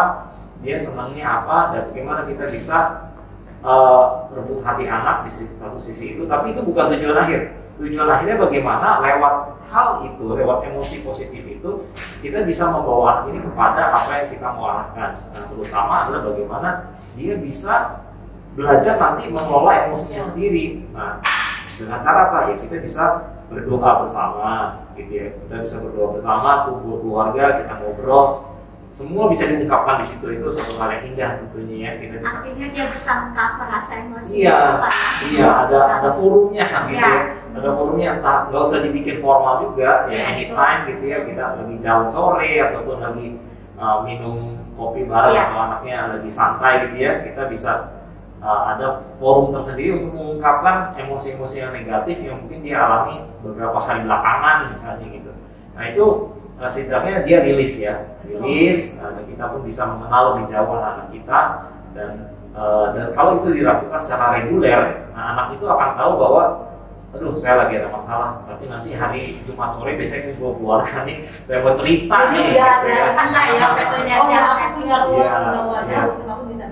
dia 0.63 0.79
senangnya 0.79 1.43
apa, 1.43 1.75
dan 1.75 1.81
bagaimana 1.91 2.23
kita 2.23 2.47
bisa 2.47 2.77
uh, 3.67 4.31
rebut 4.31 4.63
hati 4.63 4.87
anak 4.87 5.27
di 5.27 5.31
satu 5.35 5.79
sisi 5.83 6.15
itu. 6.15 6.23
Tapi 6.23 6.55
itu 6.55 6.63
bukan 6.63 6.95
tujuan 6.95 7.19
akhir 7.19 7.41
tujuan 7.77 8.09
akhirnya 8.09 8.41
bagaimana 8.41 9.03
lewat 9.05 9.35
hal 9.69 10.01
itu, 10.01 10.25
lewat 10.33 10.65
emosi 10.65 11.03
positif 11.05 11.43
itu, 11.45 11.71
kita 12.23 12.41
bisa 12.47 12.71
membawa 12.71 13.21
anak 13.21 13.35
ini 13.35 13.39
kepada 13.43 13.91
apa 13.91 14.11
yang 14.23 14.27
kita 14.33 14.47
mau 14.55 14.65
arahkan. 14.71 15.11
Nah, 15.35 15.43
terutama 15.51 15.93
adalah 16.07 16.21
bagaimana 16.31 16.69
dia 17.13 17.35
bisa 17.37 18.07
belajar 18.57 18.97
nanti 18.97 19.29
mengelola 19.29 19.91
emosinya 19.91 20.25
sendiri. 20.25 20.89
Nah, 20.95 21.21
dengan 21.77 21.99
cara 22.01 22.19
apa? 22.29 22.37
Ya 22.49 22.55
kita 22.57 22.77
bisa 22.81 23.03
berdoa 23.47 24.03
bersama, 24.03 24.83
gitu 24.97 25.11
ya. 25.13 25.27
Kita 25.37 25.55
bisa 25.63 25.77
berdoa 25.85 26.17
bersama, 26.17 26.49
kumpul 26.67 26.99
keluarga, 27.05 27.63
kita 27.63 27.73
ngobrol, 27.79 28.47
semua 28.97 29.29
bisa 29.29 29.45
diungkapkan 29.45 30.01
di 30.01 30.09
situ 30.09 30.25
itu 30.25 30.49
satu 30.49 30.73
hal 30.81 30.89
yang 30.89 31.13
indah 31.13 31.29
tentunya 31.37 31.77
ya 31.77 31.91
kita 32.01 32.15
bisa. 32.17 32.33
Akhirnya 32.41 32.67
dia 32.73 32.85
bisa 32.89 33.11
mengcover 33.13 33.67
rasa 33.69 33.93
emosi 34.01 34.31
iya 34.41 34.57
iya 35.29 35.49
ada 35.69 35.79
ada 36.01 36.09
forumnya 36.17 36.65
gitu 36.89 36.97
ya. 36.97 37.13
ya. 37.13 37.21
Ada 37.61 37.69
forumnya 37.77 38.07
entah 38.17 38.37
nggak 38.49 38.61
usah 38.65 38.81
dibikin 38.81 39.21
formal 39.21 39.69
juga 39.69 40.09
ya, 40.09 40.17
ya 40.17 40.23
anytime 40.33 40.81
gitu 40.89 41.03
ya. 41.13 41.17
Kita 41.29 41.43
lagi 41.61 41.75
jalan 41.85 42.09
sore 42.09 42.51
ataupun 42.57 42.97
lagi 42.97 43.27
uh, 43.77 44.01
minum 44.01 44.35
kopi 44.73 45.05
bareng 45.05 45.37
ya. 45.37 45.45
atau 45.45 45.59
anaknya 45.61 45.97
lagi 46.17 46.29
santai 46.33 46.89
gitu 46.89 46.97
ya. 46.97 47.21
Kita 47.21 47.41
bisa 47.53 47.96
uh, 48.41 48.61
ada 48.75 48.87
forum 49.17 49.53
tersendiri 49.53 50.01
untuk 50.01 50.13
mengungkapkan 50.13 50.93
emosi-emosi 50.97 51.55
yang 51.61 51.71
negatif 51.73 52.15
yang 52.21 52.37
mungkin 52.43 52.59
dia 52.61 52.77
alami 52.77 53.25
beberapa 53.41 53.77
hari 53.81 54.05
belakangan 54.05 54.57
misalnya 54.73 55.05
gitu 55.09 55.31
nah 55.77 55.83
itu 55.89 56.05
uh, 56.57 56.69
setidaknya 56.69 57.25
dia 57.25 57.37
rilis 57.45 57.73
ya 57.77 58.17
rilis 58.25 58.97
nah, 58.97 59.13
dan 59.13 59.23
kita 59.25 59.43
pun 59.49 59.61
bisa 59.65 59.83
mengenal 59.85 60.21
lebih 60.35 60.45
jauh 60.49 60.69
anak-anak 60.73 61.07
kita 61.13 61.39
dan 61.93 62.09
uh, 62.53 62.85
dan 62.93 63.05
kalau 63.13 63.41
itu 63.41 63.63
dilakukan 63.63 63.99
secara 64.01 64.41
reguler 64.41 65.09
nah, 65.13 65.33
anak 65.33 65.57
itu 65.57 65.65
akan 65.65 65.89
tahu 65.97 66.13
bahwa 66.17 66.43
aduh 67.07 67.33
saya 67.39 67.65
lagi 67.65 67.79
ada 67.79 67.87
masalah 67.87 68.43
tapi 68.43 68.67
nanti 68.67 68.91
hari 68.91 69.39
Jumat 69.47 69.71
sore 69.71 69.95
biasanya 69.95 70.35
gue 70.35 70.51
keluarkan 70.59 71.07
nih 71.07 71.17
saya 71.47 71.63
mau 71.63 71.71
cerita 71.71 72.17
nih 72.35 72.51
ya, 72.51 72.67
gitu 72.83 72.87
ya 72.91 73.05
kan 73.15 73.27
ya 73.31 73.67
katanya 73.79 74.15
oh, 74.19 74.27
ya, 74.27 74.39
punya 74.75 74.97
ruang 75.07 75.23
ya, 75.23 75.31
punya 75.39 75.55
wadah 75.71 75.87
ya. 75.87 76.03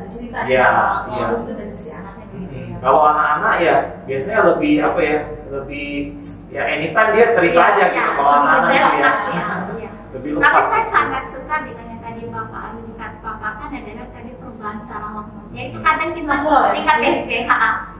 Bercerita 0.05 0.37
ya, 0.45 0.69
ya. 1.09 1.25
itu 1.41 1.51
dari 1.57 1.71
sisi 1.73 1.91
anaknya 1.91 2.25
gitu 2.29 2.45
hmm. 2.45 2.69
ya. 2.69 2.77
kalau 2.79 3.01
anak-anak 3.09 3.55
ya 3.59 3.77
biasanya 4.05 4.41
lebih 4.53 4.73
apa 4.85 4.99
ya 5.01 5.17
lebih 5.49 5.89
ya 6.53 6.61
anytime 6.69 7.09
dia 7.17 7.25
cerita 7.33 7.59
ya, 7.59 7.69
aja 7.73 7.83
ya, 7.83 7.87
gitu 7.91 8.11
kalau 8.13 8.31
anak-anak 8.37 8.71
ya, 8.71 8.89
ya 9.81 9.89
lebih 10.15 10.39
lepas. 10.39 10.47
Tapi 10.47 10.61
saya 10.71 10.85
sangat 10.87 11.23
suka 11.35 11.55
dengan 11.67 11.85
yang 11.91 12.01
tadi 12.01 12.21
Bapak 12.31 12.61
Arun 12.71 12.85
papakan 12.95 13.69
adalah 13.73 14.07
tadi 14.15 14.31
perubahan 14.39 14.77
secara 14.79 15.07
hormon. 15.11 15.45
Jadi 15.51 15.69
hmm. 15.75 15.83
kadang 15.83 16.11
kita 16.15 16.35
tingkat 16.71 16.97
SD, 17.03 17.31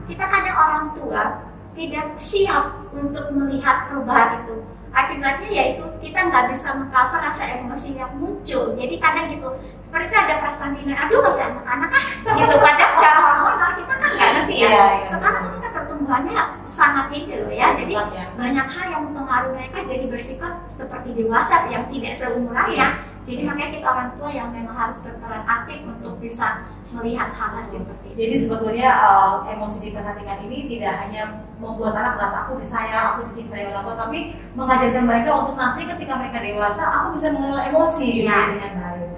kita 0.06 0.24
kadang 0.24 0.56
orang 0.56 0.84
tua 0.96 1.22
tidak 1.76 2.06
siap 2.16 2.64
untuk 2.96 3.26
melihat 3.36 3.90
perubahan 3.92 4.40
itu. 4.46 4.56
Akibatnya 4.96 5.48
yaitu 5.52 5.84
kita 6.00 6.32
nggak 6.32 6.56
bisa 6.56 6.72
mengcover 6.72 7.20
rasa 7.20 7.44
emosi 7.60 8.00
yang 8.00 8.16
muncul. 8.16 8.72
Jadi 8.80 8.96
kadang 8.96 9.28
gitu, 9.28 9.48
seperti 9.84 10.14
ada 10.16 10.40
perasaan 10.40 10.72
dini, 10.72 10.96
aduh 10.96 11.20
masih 11.20 11.52
anak-anak 11.52 11.88
kan, 11.92 12.04
gitu. 12.32 12.54
Kadang 12.56 12.90
secara 12.96 13.18
hormonal 13.20 13.70
kita 13.76 13.92
kan 13.92 14.08
nggak 14.16 14.30
ngerti 14.32 14.54
ya. 14.56 14.68
Iya, 14.72 14.84
iya. 14.96 15.06
Sekarang 15.12 15.44
kita 15.52 15.68
pertumbuhannya 15.76 16.34
sangat 16.64 17.06
tinggi 17.12 17.34
loh 17.36 17.52
ya. 17.52 17.66
Jadi 17.76 17.92
ya. 17.92 18.24
banyak 18.40 18.66
hal 18.72 18.86
yang 18.88 19.02
mempengaruhi 19.04 19.52
mereka 19.52 19.78
jadi 19.84 20.04
bersikap 20.08 20.52
seperti 20.72 21.08
dewasa 21.12 21.68
yang 21.68 21.84
tidak 21.92 22.14
seumurannya. 22.16 22.80
Ya. 22.80 22.88
Jadi 23.26 23.42
makanya 23.42 23.70
kita 23.74 23.86
orang 23.90 24.10
tua 24.14 24.30
yang 24.30 24.48
memang 24.54 24.76
harus 24.78 25.02
berperan 25.02 25.42
aktif 25.42 25.82
untuk 25.82 26.14
bisa 26.22 26.62
melihat 26.94 27.34
hal-hal 27.34 27.66
seperti. 27.66 28.05
Jadi 28.16 28.48
sebetulnya 28.48 28.88
uh, 28.96 29.44
emosi 29.44 29.92
diperhatikan 29.92 30.40
ini 30.48 30.64
tidak 30.72 31.04
hanya 31.04 31.44
membuat 31.60 32.00
anak 32.00 32.16
merasa 32.16 32.48
aku 32.48 32.56
disayang, 32.64 33.12
aku 33.12 33.28
dicintai 33.28 33.68
oleh 33.68 33.76
Allah, 33.76 34.08
tapi 34.08 34.32
mengajarkan 34.56 35.04
mereka 35.04 35.30
untuk 35.44 35.60
nanti 35.60 35.84
ketika 35.84 36.16
mereka 36.16 36.40
dewasa, 36.40 36.80
aku 36.80 37.20
bisa 37.20 37.36
mengelola 37.36 37.68
emosi 37.68 38.24
ya. 38.24 38.56
dengan 38.56 38.72
baik. 38.80 39.10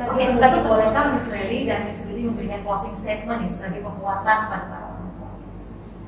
Oke, 0.00 0.22
sebagai 0.34 0.60
bolehkah 0.66 1.04
Miss 1.14 1.26
Lely 1.30 1.58
dan 1.70 1.86
Miss 1.86 2.02
Lily 2.10 2.22
memberikan 2.26 2.60
closing 2.66 2.96
statement 2.98 3.38
nih 3.46 3.52
sebagai 3.54 3.86
penguatan 3.86 4.38
pada 4.50 4.64
para 4.66 4.86
orang 4.98 5.10
tua? 5.14 5.30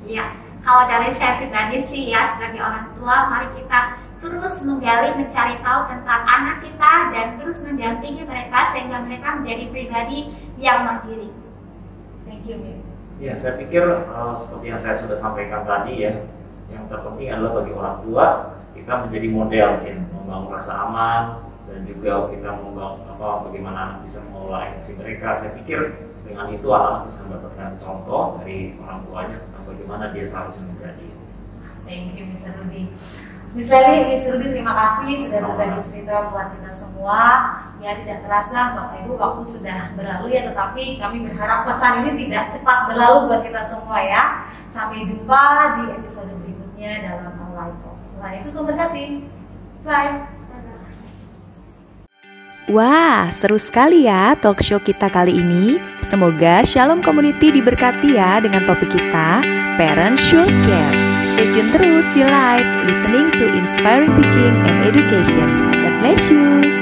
Iya, 0.03 0.25
kalau 0.67 0.83
dari 0.91 1.15
saya 1.15 1.39
pribadi 1.39 1.79
sih 1.87 2.11
ya 2.11 2.27
sebagai 2.27 2.59
orang 2.59 2.91
tua, 2.99 3.31
mari 3.31 3.55
kita 3.55 4.03
terus 4.19 4.55
menggali, 4.67 5.15
mencari 5.15 5.63
tahu 5.63 5.81
tentang 5.91 6.21
anak 6.27 6.57
kita 6.63 6.93
dan 7.15 7.27
terus 7.39 7.63
mendampingi 7.63 8.27
mereka 8.27 8.71
sehingga 8.75 8.99
mereka 9.07 9.39
menjadi 9.39 9.65
pribadi 9.71 10.19
yang 10.59 10.87
mandiri. 10.87 11.42
Miss. 12.61 12.85
Ya, 13.23 13.33
saya 13.39 13.55
pikir 13.61 13.85
uh, 13.87 14.35
seperti 14.41 14.65
yang 14.73 14.81
saya 14.81 14.99
sudah 14.99 15.15
sampaikan 15.15 15.63
tadi 15.63 16.03
ya, 16.03 16.27
yang 16.73 16.85
terpenting 16.91 17.31
adalah 17.31 17.63
bagi 17.63 17.73
orang 17.77 17.97
tua 18.03 18.27
kita 18.73 18.93
menjadi 19.07 19.29
model 19.31 19.69
ya, 19.87 19.95
membangun 19.95 20.51
rasa 20.51 20.73
aman 20.89 21.23
dan 21.71 21.87
juga 21.87 22.27
kita 22.35 22.51
membangun 22.51 23.07
apa 23.07 23.47
bagaimana 23.47 23.79
anak 23.79 23.99
bisa 24.09 24.19
mengelola 24.27 24.75
emosi 24.75 24.93
mereka. 24.99 25.39
Saya 25.39 25.55
pikir 25.55 25.79
dengan 26.27 26.51
itu 26.51 26.69
anak 26.73 27.13
bisa 27.13 27.21
mendapatkan 27.31 27.71
contoh 27.79 28.43
dari 28.43 28.75
orang 28.83 28.99
tuanya 29.07 29.37
tentang 29.39 29.65
bagaimana 29.71 30.05
dia 30.11 30.25
seharusnya 30.27 30.65
menjadi. 30.67 31.09
Thank 31.87 32.15
you, 32.19 32.25
Mr. 32.27 32.51
Rudy. 32.59 32.91
Miss 33.53 33.69
Leli, 33.69 33.99
Miss 34.09 34.25
Ruby, 34.25 34.47
terima 34.49 34.73
kasih 34.73 35.29
sudah 35.29 35.41
berbagi 35.45 35.81
cerita 35.85 36.33
buat 36.33 36.57
kita 36.57 36.73
semua. 36.81 37.21
Ya 37.83 37.99
tidak 37.99 38.23
terasa 38.23 38.79
Bapak 38.79 39.03
Ibu 39.03 39.19
waktu 39.19 39.43
sudah 39.43 39.91
berlalu 39.99 40.39
ya, 40.39 40.47
tetapi 40.47 41.03
kami 41.03 41.27
berharap 41.27 41.67
pesan 41.67 42.07
ini 42.07 42.31
tidak 42.31 42.55
cepat 42.55 42.87
berlalu 42.87 43.27
buat 43.27 43.43
kita 43.43 43.67
semua 43.67 43.99
ya. 43.99 44.47
Sampai 44.71 45.03
jumpa 45.03 45.43
di 45.83 45.99
episode 45.99 46.31
berikutnya 46.31 47.11
dalam 47.11 47.35
Live 47.59 47.79
Talk. 47.83 47.99
Tuhan 47.99 48.31
Yesus 48.39 48.55
memberkati. 48.55 49.05
Bye. 49.83 50.43
Wah, 52.71 53.27
seru 53.35 53.59
sekali 53.59 54.07
ya 54.07 54.39
talk 54.39 54.63
show 54.63 54.79
kita 54.79 55.11
kali 55.11 55.43
ini. 55.43 55.83
Semoga 56.07 56.63
Shalom 56.63 57.03
Community 57.03 57.51
diberkati 57.51 58.15
ya 58.15 58.39
dengan 58.39 58.63
topik 58.63 58.95
kita, 58.95 59.43
Parent 59.75 60.15
Should 60.23 60.47
Care. 60.47 60.95
Stay 61.35 61.51
tune 61.51 61.75
terus 61.75 62.07
di 62.15 62.23
Light, 62.23 62.87
listening 62.87 63.35
to 63.35 63.51
inspiring 63.51 64.15
teaching 64.15 64.55
and 64.71 64.87
education. 64.87 65.75
God 65.83 65.95
bless 65.99 66.31
you. 66.31 66.82